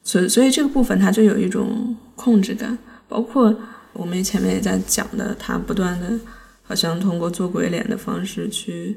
[0.04, 2.78] 所以所以这个部分他就有一种控制感，
[3.08, 3.60] 包括。
[4.00, 6.18] 我们前面也在讲的，他不断的，
[6.62, 8.96] 好像通过做鬼脸的方式去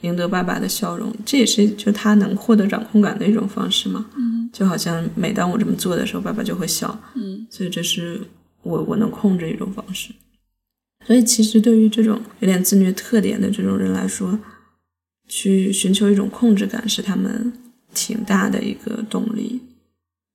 [0.00, 4.06] 赢得爸爸的笑容，这也是就他能获得掌控感的一种方式嘛。
[4.16, 6.98] 嗯，就好像每当我这么做的时候，爸爸就会笑。
[7.14, 8.22] 嗯，所以这是
[8.62, 10.14] 我我能控制一种方式。
[11.06, 14.38] 所以其实对于这种有点自虐特点的这种人来说，
[15.28, 17.52] 去寻求一种控制感是他们
[17.92, 19.60] 挺大的一个动力。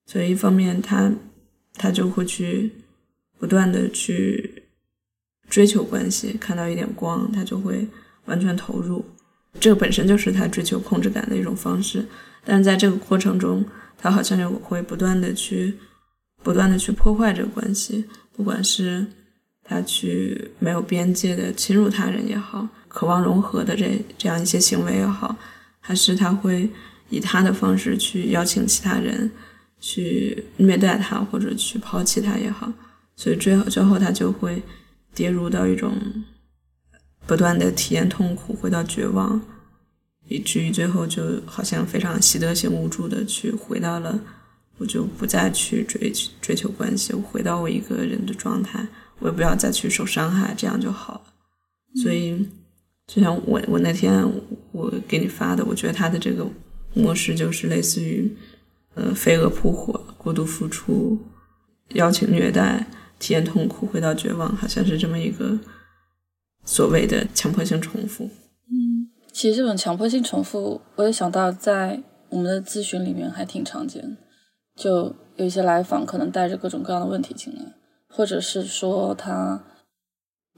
[0.05, 1.11] 所以一方面他
[1.73, 2.71] 他就会去。
[3.43, 4.63] 不断的去
[5.49, 7.85] 追求关系，看到一点光，他就会
[8.23, 9.03] 完全投入。
[9.59, 12.05] 这个本身就是他追求控制感的一种方式，
[12.45, 13.61] 但是在这个过程中，
[13.97, 15.77] 他好像就会不断的去、
[16.41, 18.05] 不断的去破坏这个关系。
[18.31, 19.05] 不管是
[19.61, 25.35] 他去没有边界的侵入他人也好，渴望融合的这这样一些行为也好，
[25.81, 26.69] 还是他会
[27.09, 29.29] 以他的方式去邀请其他人
[29.81, 32.71] 去虐待他或者去抛弃他也好。
[33.23, 34.61] 所以最后，最后他就会
[35.15, 35.95] 跌入到一种
[37.25, 39.41] 不断的体验痛苦，回到绝望，
[40.27, 44.19] 以至于最后就好像非常习得性无助的去回到了，
[44.77, 46.11] 我就不再去追
[46.41, 48.85] 追求关系，我回到我一个人的状态，
[49.19, 52.01] 我也不要再去受伤害，这样就好了。
[52.03, 52.45] 所以，
[53.07, 54.21] 就像我我那天
[54.73, 56.45] 我给你发的，我觉得他的这个
[56.93, 58.35] 模式就是类似于，
[58.95, 61.17] 呃，飞蛾扑火，过度付出，
[61.93, 62.85] 邀请虐待。
[63.23, 65.57] 体验痛苦，回到绝望，好像是这么一个
[66.65, 68.25] 所谓的强迫性重复。
[68.25, 74.17] 嗯，其实这种强迫性重复，我也想到在我们的咨询里面还挺常见。
[74.75, 77.61] 就有一些来访可能带着各种各样的问题进来，
[78.09, 79.63] 或者是说他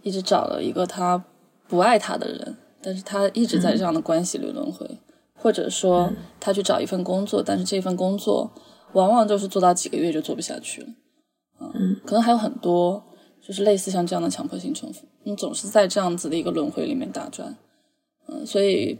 [0.01, 1.23] 一直找了一个他
[1.67, 4.99] 不爱他的人，但是他一直在这样的关系里轮回，
[5.35, 8.51] 或者说他去找一份工作，但是这份工作
[8.93, 10.87] 往往就是做到几个月就做不下去了。
[11.59, 13.03] 嗯，可能还有很多，
[13.41, 17.57] 就是类似像这样的强迫性重复，你总是在这样子的一个轮回里面打转，
[18.27, 18.99] 嗯，所以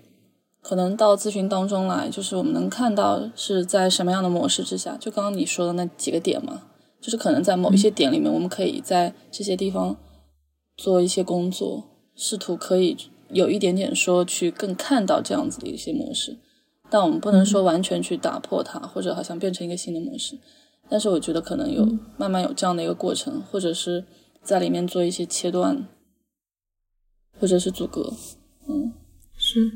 [0.61, 6.63] 可能到咨询当中来，就是我们能看到是在什么样的模式之下，就刚刚你说的那几个点嘛，
[7.01, 9.97] 就是可能在某一些点里面，我们可以在这些地方
[10.77, 11.83] 做一些工作，
[12.15, 12.97] 试图可以
[13.29, 16.37] 有一点点说去更看到这样子的一些模式，
[16.89, 20.37] 但我们不能说完全去打破它，或者好像变成一个新的模式。
[20.89, 24.05] 但是我觉得可能有慢慢有这样的一个过程，或者是
[24.43, 25.88] 在里面做一些切断，
[27.39, 28.13] 或者是阻隔。
[28.67, 28.93] 嗯，
[29.36, 29.71] 是。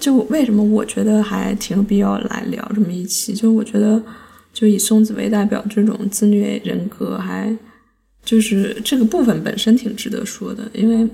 [0.00, 3.32] 就为什么我觉得还挺有必要来聊这么一期？
[3.32, 4.02] 就我觉得，
[4.52, 7.56] 就以松子为代表这种自虐人格，还
[8.24, 10.68] 就是这个部分本身挺值得说的。
[10.74, 11.08] 因为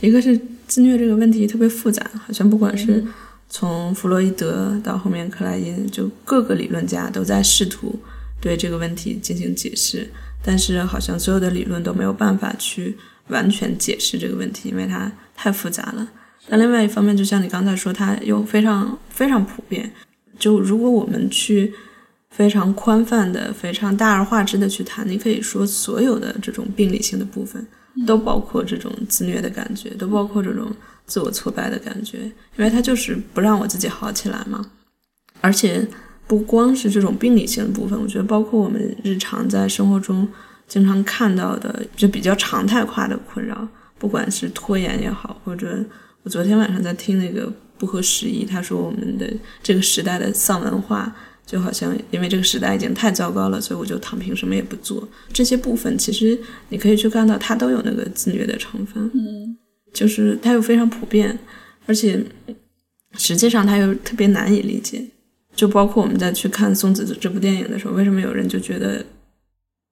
[0.00, 3.04] 一个是自虐这个问题特别复杂，好像不管是
[3.50, 7.94] 从弗洛伊德到后面克莱因，就各个理论家都在试图。
[8.42, 10.10] 对这个问题进行解释，
[10.42, 16.06] 但是好像所有的理论都没有办法去完全解释这个问题，因为它太复杂了。
[16.48, 19.90] 但另外一方面，就像你刚才说，它又非常非常普遍。
[20.40, 21.72] 就如果我们去
[22.30, 27.64] 非常宽泛的、非常大而化之的去谈，你可以说所有的这种病理性的部分
[28.04, 30.74] 都包括这种自虐的感觉，都包括这种
[31.06, 32.18] 自我挫败的感觉，
[32.56, 34.68] 因为它就是不让我自己好起来嘛，
[35.40, 35.86] 而且。
[36.26, 40.26] 不光是这种病理性的部分，我觉得包括我们日常在生活中
[40.66, 43.68] 经常看到的，就比较常态化的困扰，
[43.98, 45.84] 不管是拖延也好，或者
[46.22, 49.30] 我昨天晚上在听那个不合时宜，他说我们的
[49.62, 51.14] 这个时代的丧文化，
[51.44, 55.06] 就好像因为这个时代已经太糟糕了，所以我就躺平，什么也不做。
[55.32, 56.38] 这些部分其实
[56.70, 59.56] 你可以去看到，它都有那个自虐的成分，嗯，
[59.92, 61.38] 就是它又非常普遍，
[61.86, 62.24] 而且
[63.18, 65.04] 实际上它又特别难以理解。
[65.54, 69.04] 就包括我们在去看松子这部电影的时候，为什么有人就觉得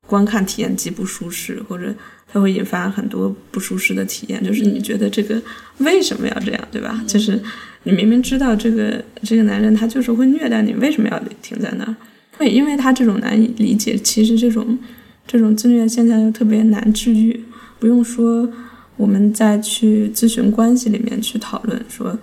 [0.07, 1.95] 观看体验极不舒适，或者
[2.33, 4.43] 它会引发很多不舒适的体验？
[4.43, 5.41] 就是你觉得这个
[5.79, 7.05] 为什么要这样，对吧？
[7.07, 7.41] 就是
[7.85, 11.95] 你明明知道这个这个男人他就是会虐待你，为什么要停在那儿？
[12.39, 14.79] 会，因为他这种难以理解，其实这种
[15.27, 17.39] 这种自虐现象又特别难治愈。
[17.79, 18.51] 不用说，
[18.97, 22.19] 我们再去咨询关系里面去讨论说。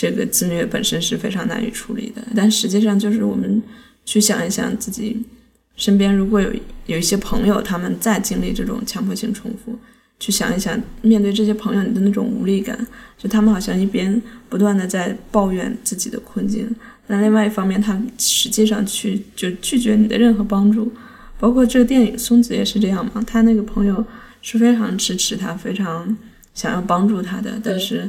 [0.00, 3.62] 这个自虐本身是非常难以处理的，但实际上就是我们
[4.06, 5.22] 去想一想自己
[5.76, 6.50] 身边如果有
[6.86, 9.78] 有一些朋友他们在经历这种强迫性重复，
[10.18, 12.86] 去想一想面对这些朋友你的那种无力感，
[13.18, 16.74] 就他们好像一边不断的在抱怨自己的困境，
[17.08, 20.90] 那另外一方面他实际上去就拒绝你的任何帮助，
[21.38, 24.02] 包括这个电影松子也是这样嘛，他那个朋友
[24.40, 26.16] 是非常支持他，非常
[26.54, 28.08] 想要帮助他的，但是。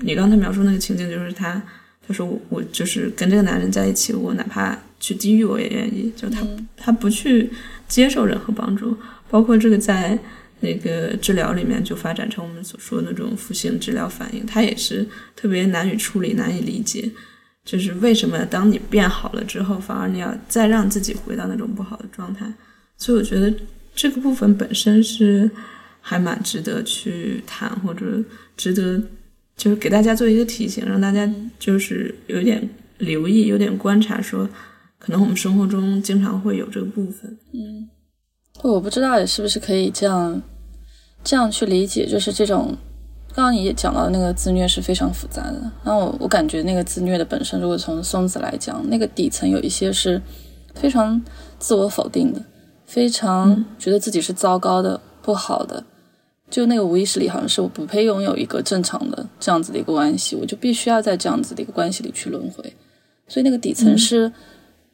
[0.00, 1.60] 你刚才描述那个情景，就是他，
[2.06, 6.12] 他说我我就是跟这个男人在一起，我哪怕去地狱我也愿意。
[6.16, 6.46] 就他
[6.76, 7.50] 他不去
[7.86, 8.96] 接受任何帮助，
[9.28, 10.18] 包括这个在
[10.60, 17.10] 那个治疗里面就发展成我们所说的那种负性治疗反应，他也是特别难以处理、难以理解。
[17.64, 22.50] 就是为什么当你变好了之后，反而你要再让自己回到那种不好的状态？
[22.96, 23.52] 所以我觉得
[23.94, 25.50] 这个部分本身是
[26.00, 28.22] 还蛮值得去谈，或者
[28.56, 29.02] 值得。
[29.56, 31.28] 就是给大家做一个提醒，让大家
[31.58, 34.48] 就是有点留意，有点观察，说
[34.98, 37.38] 可能我们生活中经常会有这个部分。
[37.54, 37.88] 嗯，
[38.62, 40.42] 我不知道是不是可以这样
[41.24, 42.76] 这样去理解，就是这种
[43.34, 45.72] 刚刚你也讲到那个自虐是非常复杂的。
[45.84, 50.20] 那我我感觉那个自虐的本身，如果从松子来讲，那个底层有一些是
[50.74, 51.22] 非常
[51.58, 52.42] 自我否定的，
[52.84, 55.84] 非常觉得自己是糟糕的、不好的。
[56.48, 62.72] 就那个无意识里，好像是我不配拥有一个正常的这样子的一个关系，我就必须要在这样子的一个关系里去轮回。
[63.26, 64.32] 所以那个底层是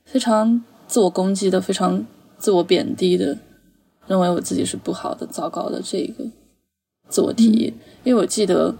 [0.06, 2.02] 非常自我攻击的，非常
[2.38, 3.36] 自我贬低的，
[4.06, 6.24] 认为我自己是不好的、糟糕的这一个
[7.10, 7.74] 自我体验。
[8.02, 8.74] 因为我记得，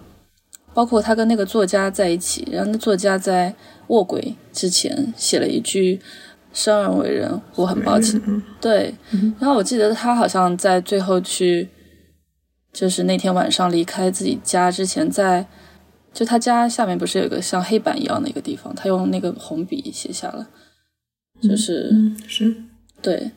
[0.73, 3.55] 包括他跟那个作家在一起，然后那作家在
[3.89, 6.01] 卧轨之前写了一句
[6.55, 8.19] “生而为人，我很抱歉”。
[8.63, 8.95] 对，
[9.39, 11.69] 然后我记得他好像在最后去。
[12.73, 15.47] 就是那天晚上离开自己家之前，在
[16.11, 20.49] 就他家下面不是有个像黑板一样的一个地方，他用那个红笔写下了，
[21.43, 21.95] 就是
[22.27, 22.55] 是，
[23.03, 23.31] 对，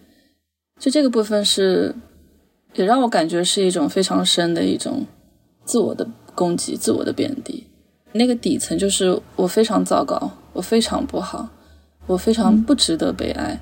[0.80, 1.94] 就这个部分是
[2.76, 5.06] 也让我感觉是一种非常深的一种
[5.66, 7.68] 自我的攻击、自我的贬低。
[8.14, 11.50] 那个底层就是我非常糟糕，我非常不好，
[12.08, 13.60] 我非常不值得被爱。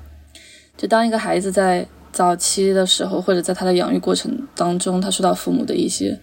[0.76, 1.88] 就当一个孩子在。
[2.14, 6.16] 早期的时候，或者在他的养育过程当中，他受到父母的一些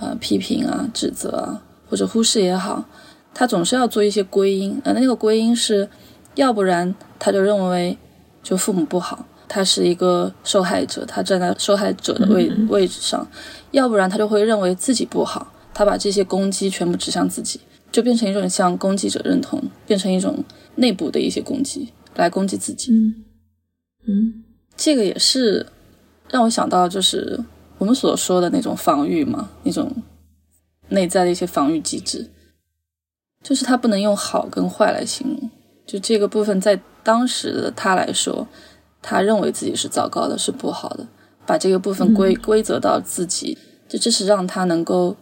[0.00, 2.82] 呃批评啊、指责啊，或者忽视也好，
[3.34, 4.80] 他总是要做一些归因。
[4.82, 5.90] 呃，那个归因是，
[6.36, 7.98] 要不然他就认为
[8.42, 13.28] 就父母不好，他是一个受害者，他站在受害者的位位置上；
[13.72, 17.60] 要不然他就会认为自己不好，他把这些攻击全部指向自己，
[17.92, 20.42] 就变成一种像攻击者认同，变成一种
[20.76, 22.90] 内部的一些攻击来攻击自己。
[22.90, 23.24] 嗯
[24.08, 24.42] 嗯。
[24.76, 25.66] 这个也是
[26.28, 27.42] 让我想到，就是
[27.78, 29.90] 我们所说的那种防御嘛，那种
[30.88, 32.28] 内在的一些防御机制，
[33.42, 35.50] 就是他不能用好跟坏来形容。
[35.86, 38.46] 就这个部分，在当时的他来说，
[39.00, 41.06] 他认为自己是糟糕的，是不好的，
[41.46, 43.56] 把这个部分归归责到自己，
[43.88, 45.16] 就这是让他能够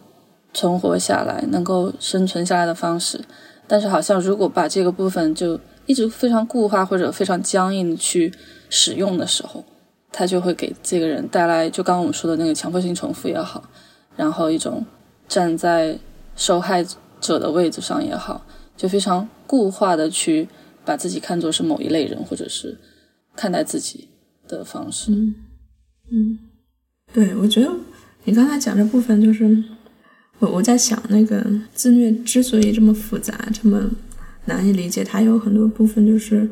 [0.53, 3.23] 存活下来、能够生存下来的方式。
[3.67, 8.33] 但是，好像如果把这个部分就一直非常固化或者非常僵硬的去。
[8.69, 9.63] 使用的时候，
[10.11, 13.69] 他就会给这个人带来，就刚刚我们说的那个强迫性重复也好，
[14.15, 14.85] 然后一种
[15.27, 15.97] 站在
[16.35, 16.85] 受害
[17.19, 18.45] 者的位置上也好，
[18.77, 20.47] 就非常固化的去
[20.85, 22.77] 把自己看作是某一类人，或者是
[23.35, 24.07] 看待自己
[24.47, 25.11] 的方式。
[25.11, 25.35] 嗯，
[26.11, 26.39] 嗯，
[27.13, 27.71] 对，我觉得
[28.23, 29.63] 你刚才讲这部分，就是
[30.39, 33.91] 我我在想，那个自虐之所以这么复杂，这么
[34.45, 36.49] 难以理解，它有很多部分就是。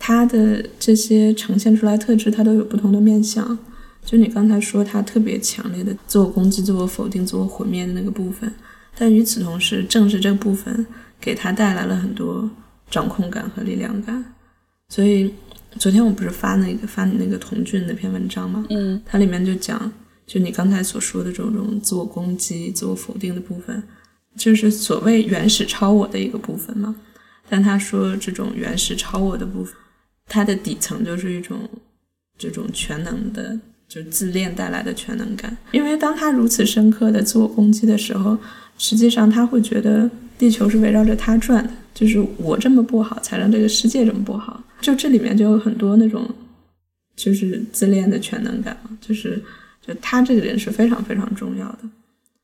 [0.00, 3.56] 他的这些呈现出来特质，他都有不同的面相。
[4.02, 8.50] 就你刚才说，他特别强烈的自我攻击、自我否定、自我毁灭的那个部分，
[8.96, 10.86] 但与此同时，正是这个部分
[11.20, 12.48] 给他带来了很多
[12.90, 14.24] 掌控感和力量感。
[14.88, 15.32] 所以，
[15.78, 18.64] 昨天我不是发那个发你那个童俊那篇文章吗？
[18.70, 19.92] 嗯，它里面就讲，
[20.26, 23.82] 就你刚才所说的这种自我攻击、自我否定的部分，
[24.34, 26.96] 就是所谓原始超我的一个部分嘛。
[27.50, 29.74] 但他说这种原始超我的部分，
[30.30, 31.58] 它的底层就是一种
[32.38, 33.58] 这种全能的，
[33.88, 35.54] 就自恋带来的全能感。
[35.72, 38.38] 因为当他如此深刻的自我攻击的时候，
[38.78, 40.08] 实际上他会觉得
[40.38, 44.62] 地球是围绕着他转的，就是我这么不好，才让这个世界这么不好。
[44.80, 46.26] 就这里面就有很多那种，
[47.16, 49.42] 就是自恋的全能感嘛，就是
[49.84, 51.78] 就他这个人是非常非常重要的。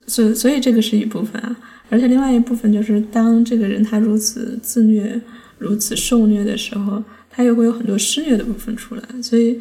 [0.09, 1.57] 所所以这个是一部分啊。
[1.89, 5.21] 而且另外一部分就是，当这个人他如此自虐、
[5.57, 7.03] 如此受虐的时候，
[7.37, 9.03] 他也会有很多施虐的部分出来。
[9.23, 9.61] 所以，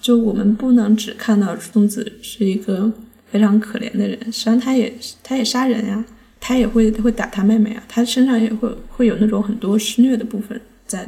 [0.00, 2.90] 就我们不能只看到松子是一个
[3.30, 6.02] 非常可怜的人，实际上他也他也杀人呀，
[6.40, 11.06] 他也会会打他妹妹啊，他身上也会会有那种很多施虐的部分在。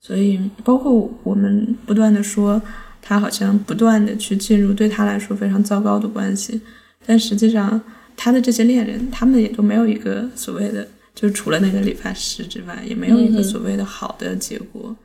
[0.00, 2.62] 所以，包括我们不断的说
[3.02, 6.60] 他好像不断的去进入对他来说非常糟糕的关系，
[7.04, 7.80] 但实际上。
[8.22, 14.96] 他的这些恋人，他们也都没有一个所谓的，就除了那个理发师之外，也没有一个所谓的好的结果。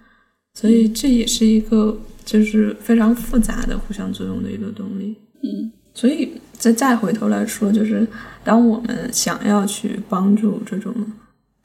[0.53, 5.15] 所以这也是一个就是非常复杂的互相作用的一个动力。
[5.43, 8.07] 嗯，所以再再回头来说，就是
[8.43, 10.95] 当我们想要去帮助这种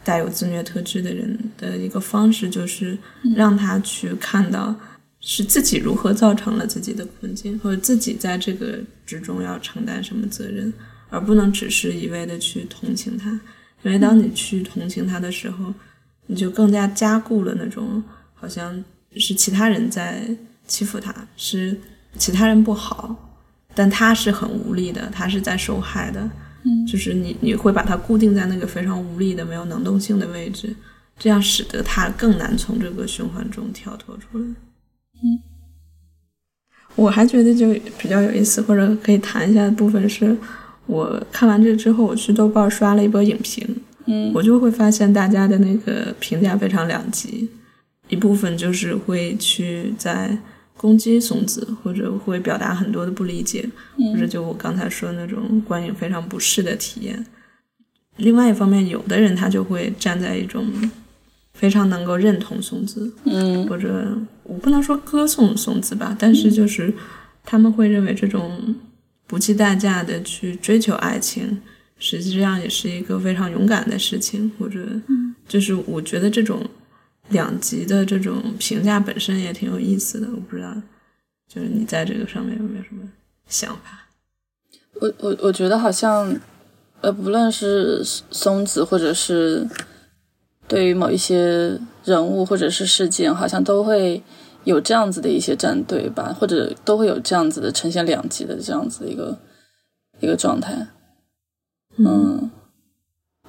[0.03, 2.99] 带有自虐特质的人的一个方式，就是
[3.37, 4.75] 让他去看到
[5.21, 10.73] 是自己如何造成了自己的困境，或者自己在这个之中要承担什么责任。
[11.13, 13.41] 而不能只是一味的去同情他，
[13.83, 15.73] 因为当你去同情他的时候，
[16.27, 18.03] 你就更加加固了那种
[18.35, 18.85] 好像
[19.17, 20.29] 是其他人在
[20.67, 21.75] 欺负他，是
[22.19, 23.39] 其他人不好，
[23.75, 26.29] 但他是很无力的，他是在受害的，
[26.65, 30.77] 嗯，就是你你会把他固定在那个非常无力的、没有能动性的位置，
[31.19, 34.45] 这样使得他更难从这个循环中跳脱出来。
[35.23, 35.41] 嗯，
[36.97, 40.37] 我还觉得就比较有意思，或者可以谈一下的部分是。
[40.91, 43.65] 我看完这之后，我去豆瓣刷了一波影评，
[44.07, 47.49] 嗯，我就会发现大家的那个评价非常两极，
[48.09, 50.37] 一部分就是会去在
[50.77, 53.65] 攻击松子，或者会表达很多的不理解，
[54.13, 57.25] 或者就我刚才说的那种观影非常不适的体验。
[58.17, 60.67] 另外一方面，有的人他就会站在一种
[61.55, 66.93] 非常能够认同松子，嗯，或者我不能说歌颂松子吧，但是就是
[67.45, 68.75] 他们会认为这种。
[69.31, 71.63] 不计代价的去追求爱情，
[72.01, 74.51] 实际上也是一个非常勇敢的事情。
[74.59, 74.85] 或者，
[75.47, 76.69] 就是我觉得这种
[77.29, 80.27] 两极的这种评价本身也挺有意思的。
[80.35, 80.75] 我不知道，
[81.47, 83.09] 就是你在这个上面有没有什么
[83.47, 84.09] 想法？
[84.95, 86.37] 我我我觉得好像，
[87.01, 88.03] 呃，不论是
[88.33, 89.65] 松子，或者是
[90.67, 94.21] 对于某一些人物或者是事件，好像都会。
[94.71, 99.39] 有这样子的一些战队吧，或者都会有这样子的呈现两极的这样子的一个
[100.21, 100.87] 一个状态。
[101.99, 102.51] 嗯，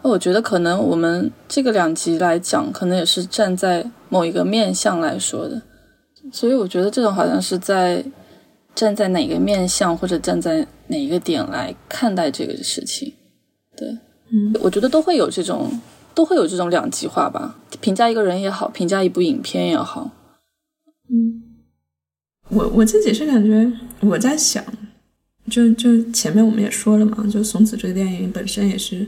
[0.02, 5.62] 我觉得可能我们这个两极来讲，可能也是站在某一个面向来说的，
[6.34, 8.04] 所以我觉得这种好像是在
[8.74, 13.14] 站在哪个面向或者站在哪一个点来看待这个事情。
[13.78, 13.88] 对，
[14.32, 15.80] 嗯，我觉得都会有这种
[16.16, 20.10] 都会有这种两极化吧，评价一个人也好，评价一部影片也好。
[21.14, 21.44] 嗯，
[22.48, 24.64] 我我自己是感觉我在想，
[25.50, 29.06] 就就前面我们也说了嘛，就松子这个电影本身也是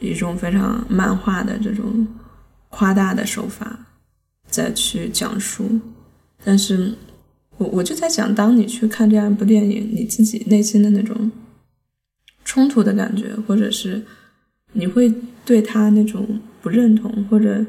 [0.00, 2.08] 一种非常漫画的这种
[2.70, 3.86] 夸大的手法
[4.48, 5.78] 再去讲述，
[6.42, 6.94] 但是
[7.56, 11.30] 我我就在想，当你去看这样一部电影，你自己内心的那种
[12.44, 14.04] 冲突的感觉，或者是
[14.72, 15.14] 你会
[15.44, 17.64] 对他那种不认同，或者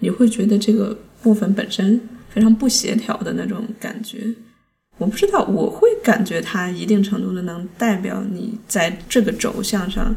[0.00, 2.00] 你会觉得这个部分本身。
[2.30, 4.32] 非常不协调的那种感觉，
[4.98, 10.14] 我不知道，我会感觉它一定程度的能代表你在这个轴向上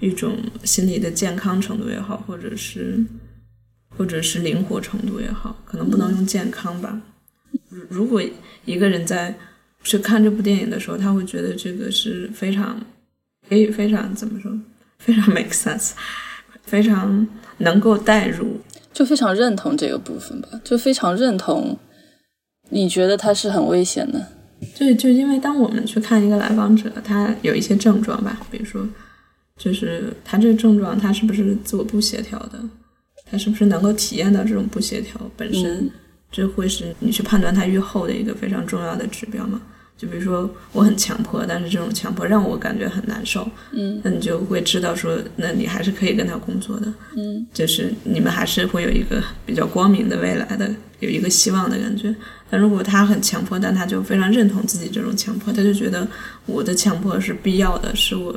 [0.00, 3.02] 一种心理的健康程度也好，或者是
[3.96, 7.00] 或者是灵活程度也好，可能不能用健康吧。
[7.88, 8.22] 如果
[8.64, 9.34] 一个人在
[9.82, 12.80] 去看这部电影的时候，他会觉得这个是非常
[13.48, 14.52] 可以非常怎么说，
[14.98, 15.92] 非常 make sense，
[16.64, 17.26] 非常
[17.58, 18.60] 能够代入。
[18.94, 21.76] 就非常认同这个部分吧，就非常认同。
[22.70, 24.26] 你觉得他是很危险的？
[24.74, 28.88] 就就因为当我们去看一个来访者，他有一些症状吧，比如说，
[29.58, 32.58] 就是他这个症状，他是不是自我不协调的？
[33.30, 35.90] 他是不是能够体验到这种不协调本身？
[36.30, 39.60] 这会是你去判断他愈后的一个非常重要的指标嘛？
[39.96, 50.68] 就比如说我很强迫，但是这种强迫让我感觉很难受，嗯那你就会知道说，那你还是可以跟他工作的，嗯就是你们还是会有一个比较光明的未来的，
[50.98, 52.14] 有一个希望的感觉。
[52.50, 56.06] 但如果他很强迫，但他就非常认同自己这种强迫，他就觉得
[56.46, 58.32] 我的强迫是必要的，是我，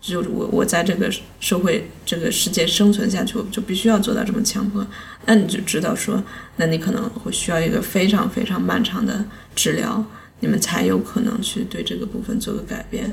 [0.00, 4.86] 就是我我在这个社会这个世界生存下去，我就必须要做到这么强迫。
[5.26, 6.22] 那你就知道说，
[6.56, 9.24] 那你可能会需要一个非常非常漫长的
[9.54, 10.04] 治疗，
[10.40, 13.12] 你们才有可能去对这个部分做个改变。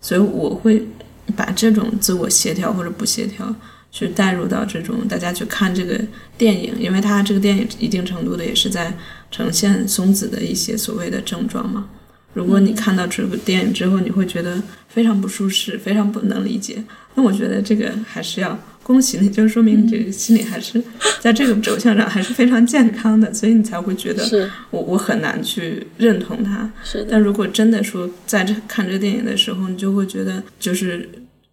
[0.00, 0.86] 所以我会
[1.34, 3.54] 把这种自我协调或者不协调。
[3.92, 5.98] 去带入到这种大家去看这个
[6.36, 8.92] 电影，因为它这个电影一定程度的也是在
[9.30, 11.88] 呈现松子的一些所谓的症状嘛。
[12.34, 20.80] 如果你看到这部电影之后，你会觉得非常不舒适，非常不能理解，那我觉得这个还是要恭喜你，就说明你这个心理还是
[21.18, 26.72] 在这个轴向上还是非常健康的，所以你才会觉得是我我很难去认同他。
[26.84, 31.08] 是，但如果真的说在这看这个电影的时候，你就会觉得就是。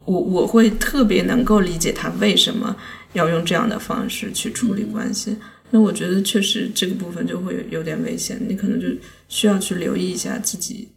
[0.05, 2.75] 我我会特别能够理解他为什么
[3.13, 5.33] 要用这样的方式去处理关系。
[5.69, 8.85] 那我觉得确实这个部分就会有点危险，你可能就
[9.29, 10.89] 需要去留意一下自己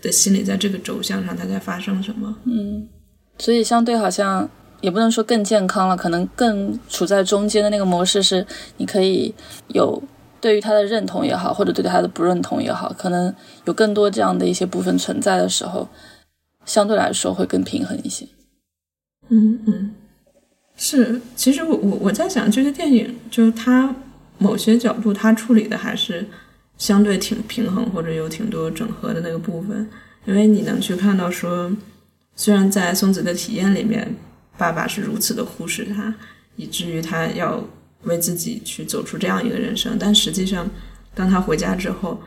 [0.00, 2.34] 的心理在这个轴向上它在发生什么。
[2.46, 2.88] 嗯，
[3.36, 4.48] 所以相对好像
[4.80, 8.46] 也不能说更健康了，可能更处在中间的那个模式是，
[8.76, 9.34] 你可以
[9.68, 10.02] 有
[10.40, 15.88] 对于他的认同也好，或者对他的不认同也好，可能有更多这样的一些部分存在的时候，
[16.64, 18.26] 相对来说会更平衡一些。
[19.28, 19.94] 嗯嗯，
[20.76, 23.94] 是，其实我我我在想，这个电影就是它
[24.38, 26.24] 某些角度，它处理的还是
[26.78, 29.88] 相对挺平衡，或者有挺多整合的那个部分。
[30.26, 31.72] 因为你能去看到说，
[32.36, 34.14] 虽然在松子的体验里面，
[34.56, 36.14] 爸爸是如此的忽视他，
[36.56, 37.62] 以至于他要
[38.02, 40.68] 为自己去走出这样一个人生，但实际上，
[41.14, 42.22] 当他回家之后，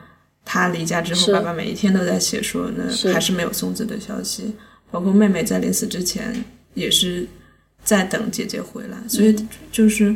[0.46, 4.54] 他离家之后，爸爸每一天都在写说，那还是没有松子的消息，
[4.92, 6.44] 包括妹妹在临死之前。
[6.76, 7.28] 也是
[7.84, 9.36] 在等姐姐回来，所以
[9.72, 10.16] 就是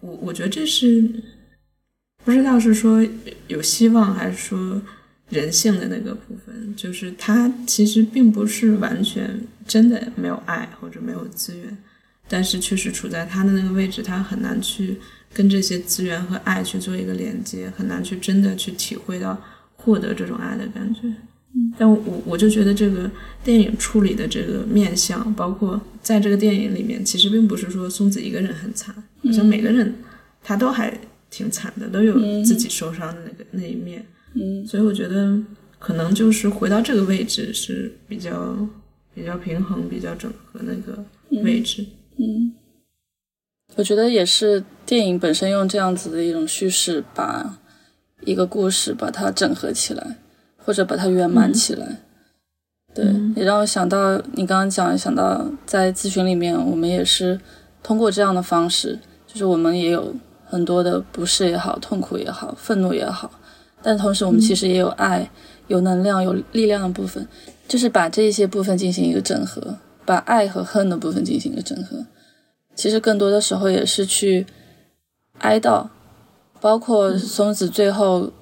[0.00, 1.02] 我我觉得这是
[2.22, 3.02] 不知道是说
[3.48, 4.80] 有希望还是说
[5.34, 11.76] 人性的那个部分，就是他其实并不是完全真的没有爱或者没有资源，
[12.28, 14.96] 但是确实处在他的那个位置，他很难去
[15.32, 19.36] 跟这些资源和爱去做一个连接，很难去真的去体会到
[19.76, 21.00] 获得这种爱的感觉。
[21.78, 23.10] 但我我就觉得这个
[23.44, 29.94] 电影处理的这个面相，包括在这个电影里面，其实并不是说松子一个人很惨，好像每个人
[30.42, 30.92] 他都还
[31.30, 34.04] 挺惨的，都有自己受伤的那个那一面。
[34.34, 35.38] 嗯，所以我觉得
[35.78, 38.56] 可能就是回到这个位置是比较
[39.14, 41.04] 比较平衡、比较整合那个
[41.42, 41.84] 位置。
[42.16, 42.52] 嗯，
[43.76, 47.58] 我觉得也是电影本身用这样子的一种叙事，把
[48.22, 50.18] 一个故事把它整合起来。
[50.66, 52.00] 或者把它圆满起来，
[52.94, 53.04] 对，
[53.36, 57.38] 也让我想到你刚刚讲，想到在咨询里面，我们也是
[57.82, 60.14] 通过这样的方式，就是我们也有
[60.46, 63.30] 很多的不适也好，痛苦也好，愤怒也好，
[63.84, 65.30] 但同时我们其实也有爱、
[65.68, 67.28] 有能量、有力量的部分，
[67.68, 71.98] 就是把这些部分进行一个整合，把爱和恨的部分进行一个整合。
[72.74, 74.46] 其实更多的时候也是去
[75.40, 75.88] 哀悼，
[76.60, 78.32] 包括松子最后。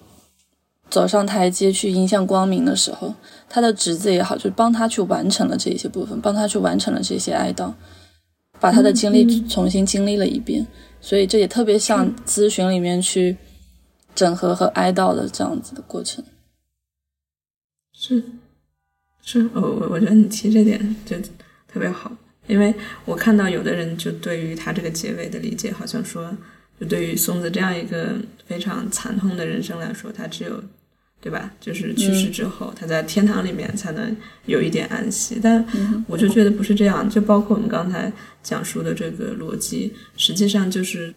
[0.90, 3.14] 走上台阶去迎向光明的时候，
[3.48, 7.72] 他的侄子也好，就帮他去完成了这些部分，帮他去完成了这些哀悼，
[8.60, 10.66] 把他的经历重新经历了一遍。
[11.00, 13.34] 所以这也特别像咨询里面去
[14.14, 16.24] 整合和哀悼的这样子的过程。
[17.92, 18.22] 是，
[19.22, 21.16] 是我我我觉得你提这点就
[21.68, 22.10] 特别好，
[22.46, 26.36] 因为我看到有的人就对于他这个结尾的理解，好像说，
[26.80, 30.62] 就对于松子这样一个非常惨痛的人生来说，他只有。
[31.22, 31.52] 对吧？
[31.60, 35.38] 就是去世之后，他在天堂里面才能有一点安息。
[35.40, 35.64] 但
[36.08, 41.14] 我就觉得不是这样，就包括我们刚才讲述的这个逻辑，实际上就是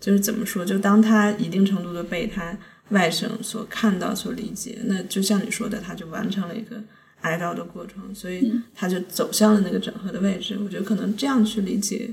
[0.00, 0.64] 就是怎么说？
[0.64, 2.56] 就当他一定程度的被他
[2.90, 6.76] 外甥所看到、所理解，那就像你说的，他就完成了一个
[7.22, 10.58] 哀悼的过程，所以他就走向了那个整合的位置。
[10.62, 12.10] 我觉得可能这样去理解，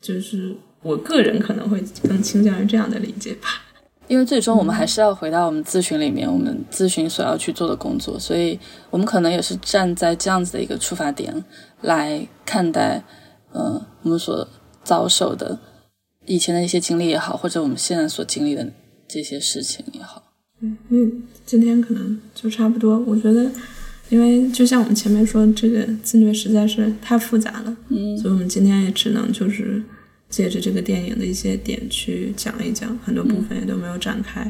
[0.00, 3.48] 就是我个人可能会更倾向于这样的理解吧。
[4.06, 8.60] 因为最终我们还是要回到我们咨询里面，我们咨询所要去做的工作，所以
[8.90, 11.42] 我们可能也是站在这样子的一个出发点
[11.80, 13.02] 来看待，
[13.52, 14.46] 呃，我们所
[14.82, 15.58] 遭受的
[16.26, 18.72] 以前的一些经历也好，或者我们现在所经历的
[19.08, 20.32] 这些事情也好。
[20.60, 22.98] 嗯，嗯，今天可能就差不多。
[23.00, 23.50] 我觉得，
[24.08, 29.82] 因为就像我们前面说，这个自虐实在是太复杂了，嗯，所以我们今天也只能就是。
[30.30, 34.42] 借着这个电影的一些点去讲一讲，很多部分也都没有展开。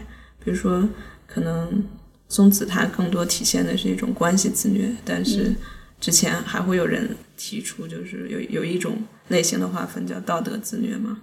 [0.43, 0.89] 比如说，
[1.27, 1.85] 可能
[2.27, 5.55] 松子它更多体现的是一种关系自虐，但是
[6.01, 8.97] 之前还会有人提出，就是有有一种
[9.29, 11.21] 类型的划分叫道德自虐嘛，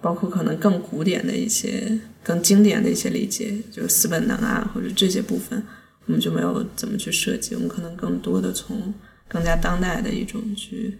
[0.00, 5.62] 包括可能更古典的一些、更经典的一些理解，就是死本能啊，或者这些部分，
[6.06, 8.92] 我们就没有怎么去设计，我们可能更多的从
[9.28, 10.96] 更加当代的一种去，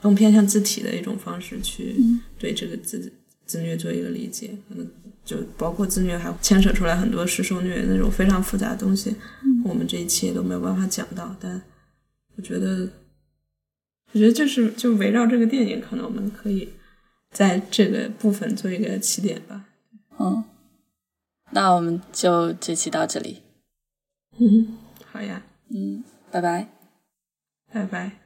[0.00, 1.96] 更偏向字体的一种方式去
[2.38, 3.12] 对这个自
[3.44, 4.86] 自虐做一个理解，可能。
[5.26, 9.12] 就包括自虐，还牵扯出来很多施受虐那种非常复杂的东西，
[9.64, 11.34] 我们这一期也都没有办法讲到。
[11.40, 11.60] 但
[12.36, 12.88] 我觉得，
[14.12, 16.68] 我觉得就是就围绕这个电影，可能我们可以
[17.36, 19.66] 在这个部分做一个起点吧。
[20.18, 20.42] 嗯，
[21.50, 23.42] 那我们就这期到这里。
[24.38, 25.42] 嗯，好呀。
[25.68, 26.68] 嗯，拜拜，
[27.70, 28.25] 拜拜。